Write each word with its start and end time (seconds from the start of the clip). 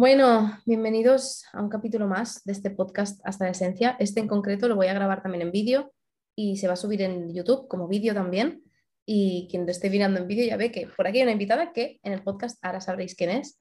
Bueno, 0.00 0.58
bienvenidos 0.64 1.44
a 1.52 1.60
un 1.60 1.68
capítulo 1.68 2.06
más 2.06 2.42
de 2.44 2.52
este 2.52 2.70
podcast 2.70 3.20
Hasta 3.22 3.44
la 3.44 3.50
Esencia. 3.50 3.96
Este 3.98 4.20
en 4.20 4.28
concreto 4.28 4.66
lo 4.66 4.74
voy 4.74 4.86
a 4.86 4.94
grabar 4.94 5.22
también 5.22 5.42
en 5.42 5.52
vídeo 5.52 5.92
y 6.34 6.56
se 6.56 6.68
va 6.68 6.72
a 6.72 6.76
subir 6.76 7.02
en 7.02 7.34
YouTube 7.34 7.68
como 7.68 7.86
vídeo 7.86 8.14
también. 8.14 8.62
Y 9.04 9.46
quien 9.50 9.66
lo 9.66 9.70
esté 9.70 9.90
mirando 9.90 10.18
en 10.18 10.26
vídeo 10.26 10.46
ya 10.46 10.56
ve 10.56 10.72
que 10.72 10.86
por 10.86 11.06
aquí 11.06 11.18
hay 11.18 11.24
una 11.24 11.32
invitada 11.32 11.74
que 11.74 12.00
en 12.02 12.14
el 12.14 12.22
podcast 12.22 12.58
ahora 12.64 12.80
sabréis 12.80 13.14
quién 13.14 13.28
es. 13.28 13.60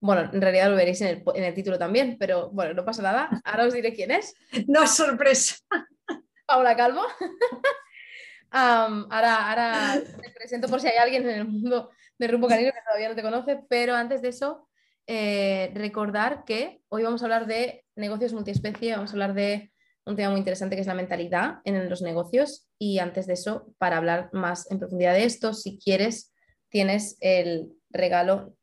Bueno, 0.00 0.30
en 0.32 0.40
realidad 0.40 0.70
lo 0.70 0.76
veréis 0.76 1.00
en 1.00 1.24
el, 1.34 1.54
título 1.54 1.76
también, 1.76 2.18
pero 2.20 2.50
bueno, 2.50 2.72
no 2.72 2.84
pasa 2.84 3.02
nada. 3.02 3.28
Ahora 3.42 3.66
os 3.66 3.74
diré 3.74 3.92
quién 3.92 4.12
es. 4.12 4.36
No 4.68 4.84
es 4.84 4.92
sorpresa. 4.92 5.56
Paula 6.46 6.76
Calvo. 6.76 7.02
ahora, 8.52 9.50
ahora 9.50 10.00
te 10.22 10.30
presento 10.30 10.68
por 10.68 10.80
si 10.80 10.86
hay 10.86 10.98
alguien 10.98 11.28
en 11.28 11.40
el 11.40 11.48
mundo 11.48 11.90
de 12.16 12.28
Rumbo 12.28 12.46
Canino 12.46 12.70
que 12.70 12.78
todavía 12.86 13.08
no 13.08 13.16
te 13.16 13.22
conoce, 13.22 13.64
pero 13.68 13.96
antes 13.96 14.22
de 14.22 14.28
eso 14.28 14.69
eh, 15.06 15.70
recordar 15.74 16.44
que 16.44 16.80
hoy 16.88 17.02
vamos 17.02 17.22
a 17.22 17.26
hablar 17.26 17.46
de 17.46 17.84
negocios 17.96 18.32
multiespecie, 18.32 18.92
vamos 18.92 19.10
a 19.10 19.12
hablar 19.14 19.34
de 19.34 19.72
un 20.06 20.16
tema 20.16 20.30
muy 20.30 20.38
interesante 20.38 20.76
que 20.76 20.80
es 20.80 20.86
la 20.86 20.94
mentalidad 20.94 21.58
en 21.64 21.88
los 21.88 22.02
negocios 22.02 22.68
y 22.78 22.98
antes 22.98 23.26
de 23.26 23.34
eso, 23.34 23.72
para 23.78 23.96
hablar 23.96 24.30
más 24.32 24.70
en 24.70 24.78
profundidad 24.78 25.14
de 25.14 25.24
esto, 25.24 25.52
si 25.54 25.78
quieres, 25.78 26.32
tienes 26.68 27.16
el 27.20 27.72
regalo 27.90 28.54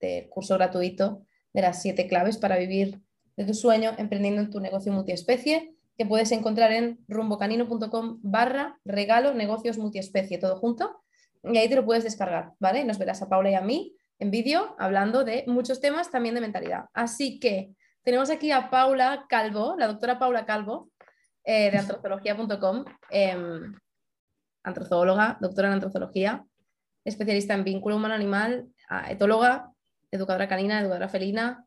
del 0.00 0.28
curso 0.28 0.54
gratuito 0.54 1.24
de 1.52 1.62
las 1.62 1.82
siete 1.82 2.06
claves 2.06 2.36
para 2.36 2.58
vivir 2.58 3.00
de 3.36 3.44
tu 3.44 3.54
sueño 3.54 3.92
emprendiendo 3.98 4.42
en 4.42 4.50
tu 4.50 4.60
negocio 4.60 4.92
multiespecie 4.92 5.74
que 5.96 6.06
puedes 6.06 6.32
encontrar 6.32 6.72
en 6.72 6.98
rumbocanino.com 7.08 8.18
barra 8.22 8.78
regalo 8.84 9.34
negocios 9.34 9.78
multiespecie, 9.78 10.38
todo 10.38 10.56
junto, 10.56 11.02
y 11.44 11.58
ahí 11.58 11.68
te 11.68 11.76
lo 11.76 11.84
puedes 11.84 12.04
descargar, 12.04 12.52
¿vale? 12.60 12.84
Nos 12.84 12.98
verás 12.98 13.20
a 13.22 13.28
Paula 13.28 13.50
y 13.50 13.54
a 13.54 13.60
mí 13.60 13.96
en 14.22 14.30
vídeo 14.30 14.76
hablando 14.78 15.24
de 15.24 15.42
muchos 15.48 15.80
temas 15.80 16.10
también 16.10 16.36
de 16.36 16.40
mentalidad. 16.40 16.84
Así 16.94 17.40
que 17.40 17.74
tenemos 18.04 18.30
aquí 18.30 18.52
a 18.52 18.70
Paula 18.70 19.26
Calvo, 19.28 19.74
la 19.76 19.88
doctora 19.88 20.20
Paula 20.20 20.46
Calvo, 20.46 20.90
eh, 21.44 21.72
de 21.72 21.78
antropología.com, 21.78 22.84
em, 23.10 23.74
antrozoóloga, 24.62 25.38
doctora 25.40 25.68
en 25.68 25.74
antrozoología, 25.74 26.44
especialista 27.04 27.54
en 27.54 27.64
vínculo 27.64 27.96
humano-animal, 27.96 28.68
etóloga, 29.08 29.72
educadora 30.12 30.46
canina, 30.46 30.80
educadora 30.80 31.08
felina 31.08 31.66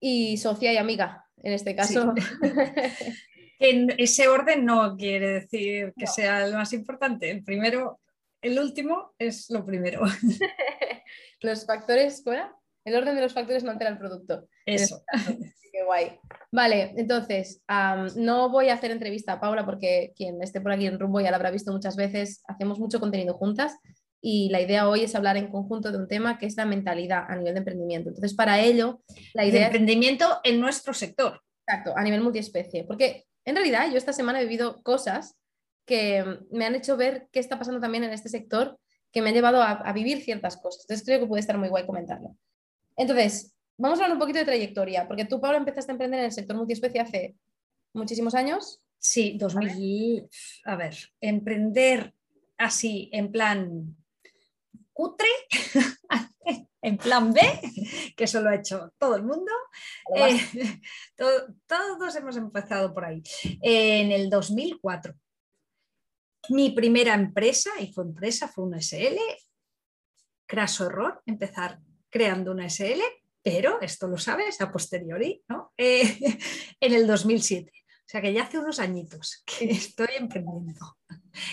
y 0.00 0.38
socia 0.38 0.72
y 0.72 0.76
amiga, 0.76 1.24
en 1.36 1.52
este 1.52 1.76
caso. 1.76 2.14
en 3.60 3.94
ese 3.96 4.26
orden 4.26 4.64
no 4.64 4.96
quiere 4.96 5.34
decir 5.34 5.94
que 5.96 6.08
sea 6.08 6.48
lo 6.48 6.56
más 6.56 6.72
importante. 6.72 7.30
El 7.30 7.44
primero, 7.44 8.00
el 8.42 8.58
último 8.58 9.14
es 9.20 9.50
lo 9.50 9.64
primero. 9.64 10.02
los 11.40 11.66
factores, 11.66 12.22
¿cuál 12.24 12.52
El 12.84 12.96
orden 12.96 13.14
de 13.14 13.22
los 13.22 13.32
factores 13.32 13.64
no 13.64 13.70
altera 13.70 13.90
el 13.90 13.98
producto. 13.98 14.48
Eso. 14.66 15.02
Qué 15.72 15.84
guay. 15.84 16.18
Vale, 16.50 16.94
entonces, 16.96 17.62
no 18.16 18.50
voy 18.50 18.70
a 18.70 18.74
hacer 18.74 18.90
entrevista 18.90 19.34
a 19.34 19.40
Paula 19.40 19.64
porque 19.64 20.12
quien 20.16 20.42
esté 20.42 20.60
por 20.60 20.72
aquí 20.72 20.86
en 20.86 20.98
rumbo 20.98 21.20
ya 21.20 21.30
la 21.30 21.36
habrá 21.36 21.50
visto 21.50 21.72
muchas 21.72 21.94
veces. 21.94 22.42
Hacemos 22.48 22.80
mucho 22.80 22.98
contenido 22.98 23.34
juntas 23.34 23.76
y 24.20 24.48
la 24.50 24.60
idea 24.60 24.88
hoy 24.88 25.04
es 25.04 25.14
hablar 25.14 25.36
en 25.36 25.48
conjunto 25.48 25.92
de 25.92 25.98
un 25.98 26.08
tema 26.08 26.38
que 26.38 26.46
es 26.46 26.56
la 26.56 26.66
mentalidad 26.66 27.24
a 27.28 27.36
nivel 27.36 27.54
de 27.54 27.58
emprendimiento. 27.58 28.08
Entonces, 28.08 28.34
para 28.34 28.60
ello, 28.60 29.00
la 29.32 29.46
idea... 29.46 29.60
De 29.60 29.66
emprendimiento 29.66 30.40
en 30.42 30.60
nuestro 30.60 30.92
sector. 30.92 31.40
Exacto, 31.66 31.96
a 31.96 32.02
nivel 32.02 32.20
multiespecie. 32.20 32.82
Porque 32.82 33.26
en 33.44 33.54
realidad 33.54 33.88
yo 33.90 33.96
esta 33.96 34.12
semana 34.12 34.40
he 34.40 34.44
vivido 34.44 34.82
cosas 34.82 35.36
que 35.86 36.24
me 36.50 36.66
han 36.66 36.74
hecho 36.74 36.96
ver 36.96 37.28
qué 37.30 37.38
está 37.38 37.58
pasando 37.58 37.80
también 37.80 38.02
en 38.02 38.12
este 38.12 38.28
sector 38.28 38.79
que 39.12 39.22
me 39.22 39.30
ha 39.30 39.32
llevado 39.32 39.62
a, 39.62 39.92
vivir 39.92 40.22
ciertas 40.22 40.56
cosas. 40.56 40.82
Entonces 40.84 41.04
creo 41.04 41.20
que 41.20 41.26
puede 41.26 41.40
estar 41.40 41.58
muy 41.58 41.68
guay 41.68 41.86
comentarlo. 41.86 42.36
Entonces, 42.96 43.54
vamos 43.76 43.98
a 43.98 44.04
hablar 44.04 44.16
un 44.16 44.20
poquito 44.20 44.38
de 44.38 44.44
trayectoria, 44.44 45.08
porque 45.08 45.24
tú, 45.24 45.40
Pablo, 45.40 45.58
empezaste 45.58 45.90
a 45.90 45.94
emprender 45.94 46.20
en 46.20 46.26
el 46.26 46.32
sector 46.32 46.56
multiespecie 46.56 47.00
hace 47.00 47.36
muchísimos 47.92 48.34
años. 48.34 48.80
Sí, 48.98 49.36
2000. 49.38 50.28
A 50.64 50.76
ver, 50.76 50.96
emprender 51.20 52.14
así, 52.58 53.08
en 53.12 53.32
plan 53.32 53.96
cutre, 54.92 55.28
en 56.82 56.98
plan 56.98 57.32
B, 57.32 57.40
que 58.14 58.24
eso 58.24 58.42
lo 58.42 58.50
ha 58.50 58.56
hecho 58.56 58.92
todo 58.98 59.16
el 59.16 59.22
mundo. 59.22 59.50
Eh, 60.14 60.38
todos 61.66 62.16
hemos 62.16 62.36
empezado 62.36 62.92
por 62.92 63.06
ahí. 63.06 63.22
en 63.62 64.12
el 64.12 64.28
2004. 64.28 65.14
Mi 66.48 66.70
primera 66.70 67.14
empresa, 67.14 67.70
y 67.78 67.92
fue 67.92 68.04
empresa, 68.04 68.48
fue 68.48 68.64
una 68.64 68.80
SL. 68.80 69.18
Craso 70.46 70.86
error, 70.86 71.22
empezar 71.26 71.78
creando 72.08 72.50
una 72.52 72.68
SL, 72.68 73.00
pero 73.42 73.80
esto 73.80 74.08
lo 74.08 74.18
sabes 74.18 74.60
a 74.60 74.72
posteriori, 74.72 75.42
¿no? 75.48 75.72
Eh, 75.76 76.18
en 76.80 76.94
el 76.94 77.06
2007. 77.06 77.70
O 77.74 78.10
sea 78.10 78.20
que 78.20 78.32
ya 78.32 78.42
hace 78.42 78.58
unos 78.58 78.80
añitos 78.80 79.44
que 79.46 79.66
estoy 79.70 80.08
emprendiendo. 80.18 80.96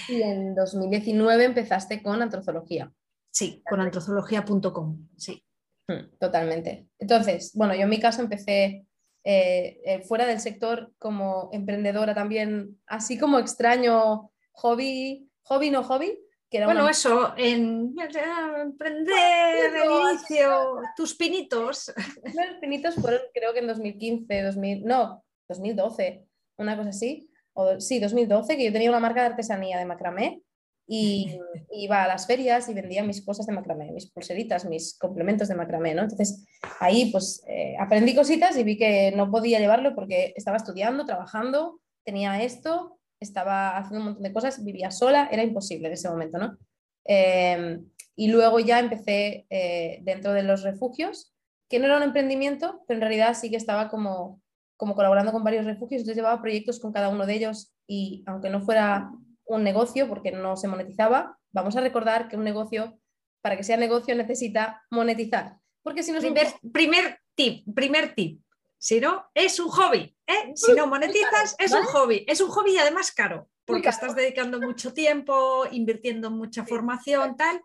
Y 0.08 0.22
en 0.24 0.56
2019 0.56 1.46
empezaste 1.46 2.02
con 2.02 2.22
antrozoología. 2.22 2.92
Sí, 3.30 3.62
con 3.69 3.80
antrozoología.com, 3.80 5.08
sí. 5.16 5.44
Hmm, 5.88 6.18
totalmente. 6.19 6.88
Entonces, 6.98 7.52
bueno, 7.54 7.75
yo 7.75 7.81
en 7.81 7.90
mi 7.90 8.00
caso 8.00 8.22
empecé 8.22 8.88
eh, 9.24 9.80
eh, 9.86 10.02
fuera 10.04 10.25
del 10.25 10.40
sector 10.40 10.92
como 10.98 11.50
emprendedora 11.54 12.16
también, 12.16 12.80
así 12.88 13.19
como 13.19 13.38
extraño 13.40 14.31
hobby, 14.57 15.29
hobby 15.44 15.69
no 15.69 15.84
hobby. 15.84 16.19
Que 16.50 16.63
bueno, 16.63 16.88
eso, 16.88 17.34
en 17.35 17.94
emprender, 18.62 19.75
el 19.75 19.91
inicio, 19.91 20.78
tus 20.95 21.13
pinitos. 21.16 21.94
Los 22.23 22.59
pinitos 22.62 22.95
fueron 22.95 23.19
creo 23.34 23.51
que 23.51 23.59
en 23.59 23.68
2015, 23.68 24.44
2000, 24.44 24.85
no, 24.85 25.25
2012, 25.50 26.25
una 26.57 26.78
cosa 26.78 26.90
así. 26.90 27.29
O, 27.51 27.81
sí, 27.81 28.00
2012, 28.00 28.56
que 28.56 28.63
yo 28.63 28.72
tenía 28.72 28.90
una 28.90 29.01
marca 29.01 29.22
de 29.22 29.28
artesanía 29.28 29.78
de 29.78 29.85
macramé 29.85 30.41
y 30.88 31.38
iba 31.72 32.03
a 32.03 32.07
las 32.07 32.28
ferias 32.28 32.69
y 32.69 32.74
vendía 32.74 33.03
mis 33.03 33.25
cosas 33.25 33.45
de 33.45 33.51
macramé, 33.51 33.91
mis 33.91 34.09
pulseritas, 34.09 34.63
mis 34.63 34.97
complementos 34.97 35.50
de 35.50 35.56
macramé, 35.56 35.95
¿no? 35.95 36.03
Entonces 36.03 36.45
ahí 36.79 37.12
pues 37.12 37.44
eh, 37.47 37.75
aprendí 37.78 38.16
cositas 38.16 38.56
y 38.57 38.63
vi 38.63 38.78
que 38.78 39.12
no 39.12 39.29
podía 39.29 39.59
llevarlo 39.59 39.94
porque 39.95 40.34
estaba 40.38 40.56
estudiando, 40.56 41.06
trabajando, 41.06 41.81
tenía 42.06 42.41
esto 42.41 42.97
estaba 43.19 43.78
haciendo 43.78 44.00
un 44.00 44.05
montón 44.05 44.23
de 44.23 44.33
cosas, 44.33 44.63
vivía 44.63 44.91
sola, 44.91 45.29
era 45.31 45.44
imposible 45.44 45.88
en 45.88 45.94
ese 45.94 46.09
momento, 46.09 46.38
¿no? 46.38 46.57
Em, 47.05 47.85
y 48.16 48.29
luego 48.29 48.59
ya 48.59 48.79
empecé 48.79 49.45
eh, 49.50 50.00
dentro 50.01 50.33
de 50.33 50.44
los 50.44 50.63
refugios, 50.63 51.33
que 51.69 51.79
no 51.79 51.85
era 51.85 51.97
un 51.97 52.03
emprendimiento, 52.03 52.83
pero 52.88 52.97
en 52.97 53.01
realidad 53.01 53.33
sí 53.33 53.50
que 53.50 53.57
estaba 53.57 53.89
como, 53.89 54.41
como 54.75 54.95
colaborando 54.95 55.31
con 55.31 55.44
varios 55.44 55.66
refugios, 55.66 56.01
entonces 56.01 56.17
llevaba 56.17 56.41
proyectos 56.41 56.79
con 56.79 56.91
cada 56.94 57.09
uno 57.09 57.25
de 57.25 57.33
ellos 57.33 57.73
y 57.88 58.23
aunque 58.27 58.50
no 58.50 58.61
fuera 58.61 59.11
un 59.45 59.63
negocio 59.63 60.07
porque 60.07 60.31
no 60.31 60.57
se 60.57 60.67
monetizaba, 60.67 61.38
vamos 61.51 61.75
a 61.75 61.81
recordar 61.81 62.27
que 62.27 62.38
un 62.38 62.44
negocio, 62.44 63.00
para 63.41 63.56
que 63.57 63.63
sea 63.63 63.77
negocio, 63.77 64.16
necesita 64.16 64.83
monetizar. 64.91 65.57
Porque 65.83 66.03
si 66.03 66.11
no 66.11 66.19
primer, 66.19 66.47
primer 66.73 67.19
tip, 67.35 67.66
primer 67.73 68.13
tip, 68.13 68.41
si 68.77 68.99
no, 68.99 69.29
es 69.33 69.59
un 69.59 69.69
hobby. 69.69 70.15
¿eh? 70.27 70.51
Si 70.55 70.73
no 70.73 70.88
monetizas, 70.88 71.55
es 71.57 71.71
un 71.71 71.83
hobby. 71.83 72.25
Es 72.27 72.41
un 72.41 72.49
hobby 72.49 72.75
y 72.75 72.77
además 72.77 73.11
caro, 73.11 73.49
porque 73.65 73.89
estás 73.89 74.15
dedicando 74.15 74.59
mucho 74.59 74.93
tiempo, 74.93 75.65
invirtiendo 75.71 76.29
mucha 76.31 76.65
formación, 76.65 77.35
tal, 77.35 77.61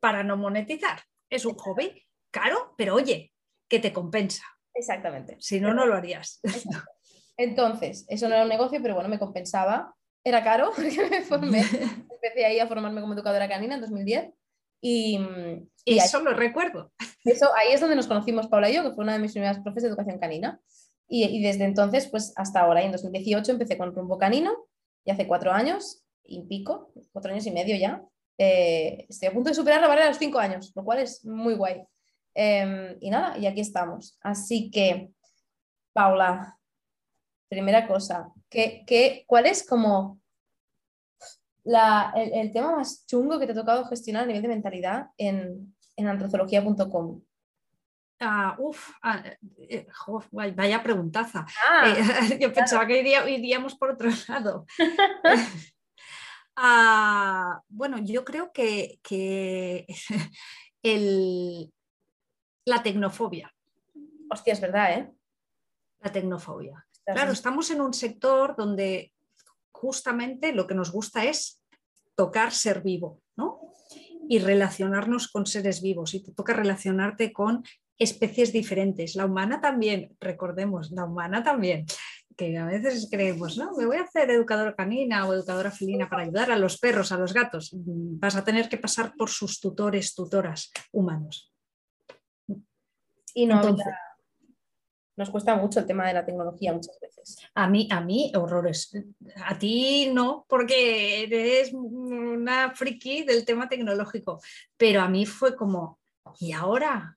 para 0.00 0.22
no 0.22 0.36
monetizar. 0.36 1.02
Es 1.30 1.44
un 1.44 1.54
hobby 1.54 2.06
caro, 2.30 2.74
pero 2.76 2.94
oye, 2.94 3.32
que 3.68 3.78
te 3.78 3.92
compensa. 3.92 4.44
Exactamente. 4.74 5.36
Si 5.40 5.60
no, 5.60 5.74
no 5.74 5.86
lo 5.86 5.94
harías. 5.94 6.40
Entonces, 7.36 8.04
eso 8.08 8.28
no 8.28 8.34
era 8.34 8.44
un 8.44 8.48
negocio, 8.48 8.80
pero 8.82 8.94
bueno, 8.94 9.08
me 9.08 9.18
compensaba. 9.18 9.94
Era 10.24 10.42
caro 10.44 10.70
porque 10.76 11.08
me 11.08 11.22
formé. 11.22 11.60
Empecé 12.10 12.44
ahí 12.44 12.58
a 12.58 12.66
formarme 12.66 13.00
como 13.00 13.14
educadora 13.14 13.48
canina 13.48 13.74
en 13.74 13.80
2010. 13.80 14.30
Y, 14.84 15.18
eso 15.86 16.20
lo 16.20 16.34
recuerdo. 16.34 16.92
Eso, 17.24 17.48
ahí 17.54 17.72
es 17.72 17.80
donde 17.80 17.96
nos 17.96 18.06
conocimos 18.06 18.48
Paula 18.48 18.70
y 18.70 18.74
yo, 18.74 18.82
que 18.82 18.92
fue 18.92 19.04
una 19.04 19.12
de 19.14 19.18
mis 19.18 19.32
primeras 19.32 19.60
profes 19.60 19.82
de 19.82 19.88
educación 19.88 20.18
canina. 20.18 20.60
Y, 21.08 21.42
desde 21.42 21.64
entonces, 21.64 22.08
pues 22.08 22.32
hasta 22.36 22.60
ahora, 22.60 22.82
en 22.82 22.90
2018 22.90 23.52
empecé 23.52 23.76
con 23.76 23.94
Rumbo 23.94 24.16
Canino, 24.16 24.52
y 25.04 25.10
hace 25.10 25.26
cuatro 25.26 25.52
años 25.52 26.04
y 26.24 26.42
pico, 26.42 26.92
cuatro 27.12 27.32
años 27.32 27.44
y 27.46 27.50
medio 27.50 27.76
ya. 27.76 28.02
Eh, 28.38 29.04
estoy 29.08 29.28
a 29.28 29.32
punto 29.32 29.50
de 29.50 29.54
superar 29.54 29.80
la 29.80 29.88
barrera 29.88 30.06
de 30.06 30.12
los 30.12 30.18
cinco 30.18 30.38
años, 30.38 30.72
lo 30.74 30.84
cual 30.84 31.00
es 31.00 31.24
muy 31.24 31.54
guay. 31.54 31.82
Em, 32.34 32.96
y 33.00 33.10
nada, 33.10 33.36
y 33.36 33.46
aquí 33.46 33.60
estamos. 33.60 34.16
Así 34.22 34.70
que, 34.70 35.10
Paula, 35.92 36.58
primera 37.48 37.86
cosa, 37.86 38.32
¿qué, 38.48 38.84
qué, 38.86 39.24
cuál 39.26 39.46
es 39.46 39.66
como 39.66 40.18
el, 41.64 42.52
tema 42.52 42.76
más 42.76 43.06
chungo 43.06 43.38
que 43.38 43.46
te 43.46 43.52
ha 43.52 43.56
tocado 43.56 43.84
gestionar 43.84 44.24
a 44.24 44.26
nivel 44.26 44.42
de 44.42 44.48
mentalidad 44.48 45.06
en, 45.16 45.74
en 45.96 46.08
antrozoología.com? 46.08 47.22
Ah, 48.24 48.54
uf, 48.58 48.92
ah, 49.02 49.20
eh, 49.58 49.86
vaya 50.54 50.82
preguntaza. 50.82 51.44
Ah, 51.68 51.88
eh, 51.88 52.38
yo 52.40 52.52
pensaba 52.52 52.86
que 52.86 53.00
iríamos 53.00 53.74
por 53.74 53.90
otro 53.90 54.08
lado. 54.28 54.66
Ah, 56.54 57.62
bueno, 57.70 57.96
yo 57.96 58.26
creo 58.26 58.52
que, 58.52 59.00
el, 60.82 61.72
la 62.66 62.82
tecnofobia. 62.82 63.50
Hostia, 64.30 64.52
es 64.52 64.60
verdad, 64.60 64.92
¿eh? 64.92 65.12
La 66.00 66.12
tecnofobia. 66.12 66.86
Claro, 67.06 67.32
estamos 67.32 67.70
en 67.70 67.80
un 67.80 67.94
sector 67.94 68.54
donde 68.54 69.14
justamente 69.70 70.52
lo 70.52 70.66
que 70.66 70.74
nos 70.74 70.92
gusta 70.92 71.24
es 71.24 71.62
tocar 72.14 72.52
ser 72.52 72.82
vivo, 72.82 73.22
¿no? 73.34 73.61
Y 74.32 74.38
relacionarnos 74.38 75.28
con 75.28 75.44
seres 75.44 75.82
vivos. 75.82 76.14
Y 76.14 76.22
te 76.22 76.32
toca 76.32 76.54
relacionarte 76.54 77.32
con 77.32 77.62
especies 77.98 78.52
diferentes. 78.52 79.14
La 79.14 79.26
humana 79.26 79.60
también, 79.60 80.16
recordemos, 80.20 80.90
la 80.90 81.04
humana 81.04 81.42
también 81.42 81.84
que 82.36 82.56
a 82.56 82.66
veces 82.66 83.08
creemos, 83.10 83.58
no, 83.58 83.72
me 83.76 83.86
voy 83.86 83.96
a 83.96 84.02
hacer 84.02 84.30
educadora 84.30 84.74
canina 84.74 85.26
o 85.26 85.34
educadora 85.34 85.70
felina 85.70 86.08
para 86.08 86.22
ayudar 86.22 86.50
a 86.50 86.56
los 86.56 86.78
perros, 86.78 87.12
a 87.12 87.18
los 87.18 87.32
gatos. 87.32 87.70
Vas 87.74 88.36
a 88.36 88.44
tener 88.44 88.68
que 88.68 88.78
pasar 88.78 89.14
por 89.16 89.28
sus 89.28 89.60
tutores, 89.60 90.14
tutoras 90.14 90.72
humanos. 90.92 91.52
Y 93.34 93.46
no, 93.46 93.76
nos 95.16 95.30
cuesta 95.30 95.54
mucho 95.54 95.80
el 95.80 95.86
tema 95.86 96.06
de 96.06 96.14
la 96.14 96.24
tecnología 96.24 96.72
muchas 96.72 96.98
veces. 97.00 97.38
A 97.54 97.68
mí, 97.68 97.88
a 97.90 98.00
mí, 98.00 98.32
horrores. 98.34 98.90
A 99.44 99.58
ti 99.58 100.10
no, 100.12 100.46
porque 100.48 101.24
eres 101.24 101.72
una 101.72 102.74
friki 102.74 103.24
del 103.24 103.44
tema 103.44 103.68
tecnológico, 103.68 104.40
pero 104.76 105.02
a 105.02 105.08
mí 105.08 105.26
fue 105.26 105.56
como, 105.56 106.00
¿y 106.38 106.52
ahora? 106.52 107.16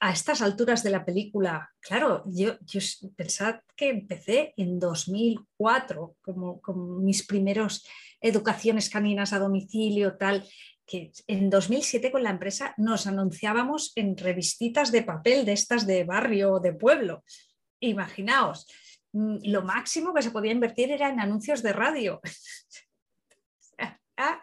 a 0.00 0.12
estas 0.12 0.42
alturas 0.42 0.82
de 0.82 0.90
la 0.90 1.04
película, 1.04 1.72
claro, 1.80 2.22
yo, 2.26 2.58
yo 2.60 2.80
pensad 3.16 3.60
que 3.76 3.88
empecé 3.88 4.52
en 4.56 4.78
2004, 4.78 6.16
como 6.20 6.60
con 6.60 7.04
mis 7.04 7.26
primeros 7.26 7.86
educaciones 8.20 8.90
caninas 8.90 9.32
a 9.32 9.38
domicilio, 9.38 10.16
tal, 10.16 10.44
que 10.86 11.12
en 11.26 11.50
2007 11.50 12.10
con 12.10 12.22
la 12.22 12.30
empresa 12.30 12.74
nos 12.76 13.06
anunciábamos 13.06 13.92
en 13.96 14.16
revistitas 14.16 14.92
de 14.92 15.02
papel 15.02 15.44
de 15.44 15.52
estas 15.52 15.86
de 15.86 16.04
barrio 16.04 16.54
o 16.54 16.60
de 16.60 16.72
pueblo. 16.72 17.24
Imaginaos, 17.80 18.66
mm, 19.12 19.38
lo 19.44 19.62
máximo 19.62 20.12
que 20.12 20.22
se 20.22 20.30
podía 20.30 20.52
invertir 20.52 20.90
era 20.90 21.08
en 21.08 21.20
anuncios 21.20 21.62
de 21.62 21.72
radio. 21.72 22.20
Ah, 24.16 24.38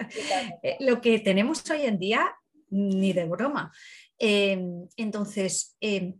eh, 0.64 0.76
lo 0.82 1.00
que 1.00 1.20
tenemos 1.20 1.64
hoy 1.70 1.84
en 1.84 1.98
día, 1.98 2.36
ni 2.72 3.14
de 3.14 3.24
broma. 3.24 3.72
Em, 4.20 4.86
entonces, 4.98 5.78
em, 5.80 6.20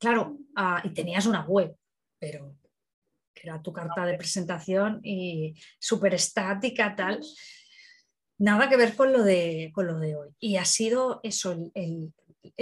claro, 0.00 0.36
ah, 0.56 0.82
y 0.82 0.90
tenías 0.90 1.26
una 1.26 1.46
web, 1.46 1.76
pero 2.18 2.56
que 3.32 3.48
era 3.48 3.62
tu 3.62 3.72
carta 3.72 4.04
de 4.04 4.18
presentación 4.18 5.00
y 5.04 5.54
súper 5.78 6.14
estática, 6.14 6.96
tal. 6.96 7.20
Nada 8.42 8.68
que 8.68 8.76
ver 8.76 8.96
con 8.96 9.12
lo, 9.12 9.22
de, 9.22 9.70
con 9.74 9.86
lo 9.86 9.98
de 9.98 10.16
hoy. 10.16 10.30
Y 10.38 10.56
ha 10.56 10.64
sido 10.64 11.20
eso, 11.22 11.54
el, 11.74 12.12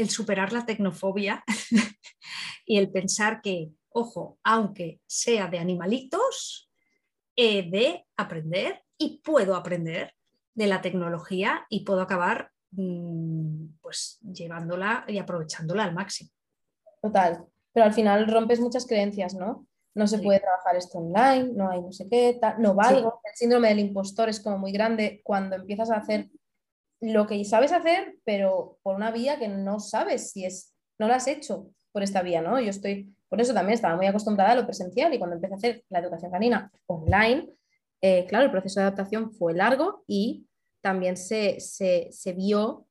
superar 0.09 0.53
la 0.53 0.67
tecnofobia 0.67 1.43
y 2.67 2.79
el 2.79 2.91
pensar 2.91 3.41
que, 3.41 3.71
ojo, 3.89 4.39
aunque 4.45 5.01
sea 5.07 5.49
de 5.49 5.59
animalitos, 5.59 6.71
he 7.35 7.63
de 7.63 8.07
aprender 8.17 8.83
y 8.99 9.21
puedo 9.25 9.57
aprender 9.57 10.15
de 10.55 10.67
la 10.67 10.83
tecnología 10.83 11.67
y 11.71 11.85
puedo 11.85 12.03
acabar 12.03 12.53
Mm, 12.73 13.79
pues 13.81 14.21
llevándola 14.23 15.05
y 15.09 15.19
aprovechándola 15.19 15.85
al 15.85 15.95
máximo. 15.95 16.31
Total, 17.03 17.45
pero 17.73 17.87
al 17.87 17.93
final 17.93 18.29
rompes 18.29 18.61
muchas 18.61 18.87
creencias, 18.87 19.35
¿no? 19.35 19.67
No 19.95 20.07
se 20.07 20.19
puede 20.19 20.41
trabajar 20.41 20.77
esto 20.77 20.99
online, 20.99 21.53
no 21.55 21.71
hay 21.71 21.83
no 21.83 21.93
sé 21.93 22.09
qué, 22.09 22.39
no 22.59 22.75
valgo. 22.75 23.21
El 23.25 23.35
síndrome 23.35 23.69
del 23.69 23.81
impostor 23.81 24.29
es 24.29 24.41
como 24.41 24.59
muy 24.59 24.73
grande 24.73 25.21
cuando 25.25 25.57
empiezas 25.57 25.91
a 25.91 25.97
hacer 25.97 26.29
lo 27.01 27.27
que 27.27 27.45
sabes 27.45 27.73
hacer, 27.73 28.19
pero 28.25 28.79
por 28.83 28.95
una 28.95 29.11
vía 29.11 29.39
que 29.39 29.49
no 29.49 29.81
sabes 29.81 30.31
si 30.31 30.45
es, 30.45 30.75
no 30.99 31.09
lo 31.09 31.15
has 31.15 31.27
hecho 31.27 31.71
por 31.93 32.03
esta 32.03 32.23
vía, 32.23 32.41
¿no? 32.41 32.61
Yo 32.61 32.71
estoy, 32.71 33.15
por 33.29 33.41
eso 33.41 33.55
también 33.55 33.75
estaba 33.75 33.97
muy 33.97 34.07
acostumbrada 34.07 34.53
a 34.53 34.57
lo 34.57 34.67
presencial 34.67 35.13
y 35.13 35.19
cuando 35.19 35.37
empecé 35.37 35.55
a 35.55 35.57
hacer 35.57 35.85
la 35.89 35.99
educación 35.99 36.31
canina 36.31 36.71
online, 36.87 37.49
eh, 38.03 38.27
claro, 38.27 38.47
el 38.47 38.51
proceso 38.51 38.81
de 38.81 38.85
adaptación 38.85 39.33
fue 39.33 39.55
largo 39.55 40.05
y 40.07 40.47
también 40.81 41.17
se, 41.17 41.59
vio 42.37 42.87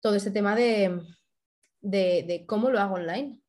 todo 0.00 0.14
este 0.14 0.30
tema 0.30 0.56
de, 0.56 1.04
cómo 2.46 2.70
lo 2.70 2.80
hago 2.80 2.94
online. 2.94 3.40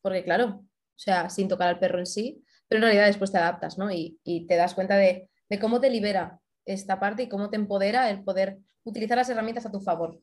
Porque 0.00 0.24
claro, 0.24 0.64
o 0.94 0.98
sea, 0.98 1.30
sin 1.30 1.48
tocar 1.48 1.68
al 1.68 1.78
perro 1.78 1.98
en 1.98 2.06
sí, 2.06 2.44
pero 2.68 2.78
en 2.78 2.82
realidad 2.84 3.06
después 3.06 3.32
te 3.32 3.38
adaptas, 3.38 3.78
¿no? 3.78 3.90
Y, 3.90 4.18
te 4.48 4.56
das 4.56 4.74
cuenta 4.74 4.96
de, 4.96 5.28
cómo 5.60 5.80
te 5.80 5.90
libera 5.90 6.40
esta 6.64 6.98
parte 6.98 7.24
y 7.24 7.28
cómo 7.28 7.50
te 7.50 7.56
empodera 7.56 8.08
el 8.08 8.24
poder 8.24 8.58
utilizar 8.84 9.18
las 9.18 9.28
herramientas 9.28 9.66
a 9.66 9.70
tu 9.70 9.80
favor. 9.80 10.20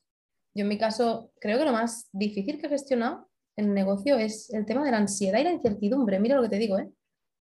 Yo 0.55 0.63
en 0.63 0.67
mi 0.67 0.77
caso 0.77 1.31
creo 1.39 1.59
que 1.59 1.65
lo 1.65 1.71
más 1.71 2.09
difícil 2.11 2.59
que 2.59 2.67
he 2.67 2.69
gestionado 2.69 3.29
en 3.55 3.65
el 3.65 3.73
negocio 3.73 4.17
es 4.17 4.51
el 4.51 4.65
tema 4.65 4.83
de 4.83 4.91
la 4.91 4.97
ansiedad 4.97 5.39
y 5.39 5.43
la 5.43 5.51
incertidumbre. 5.51 6.19
Mira 6.19 6.35
lo 6.35 6.41
que 6.41 6.49
te 6.49 6.57
digo, 6.57 6.79
¿eh? 6.79 6.89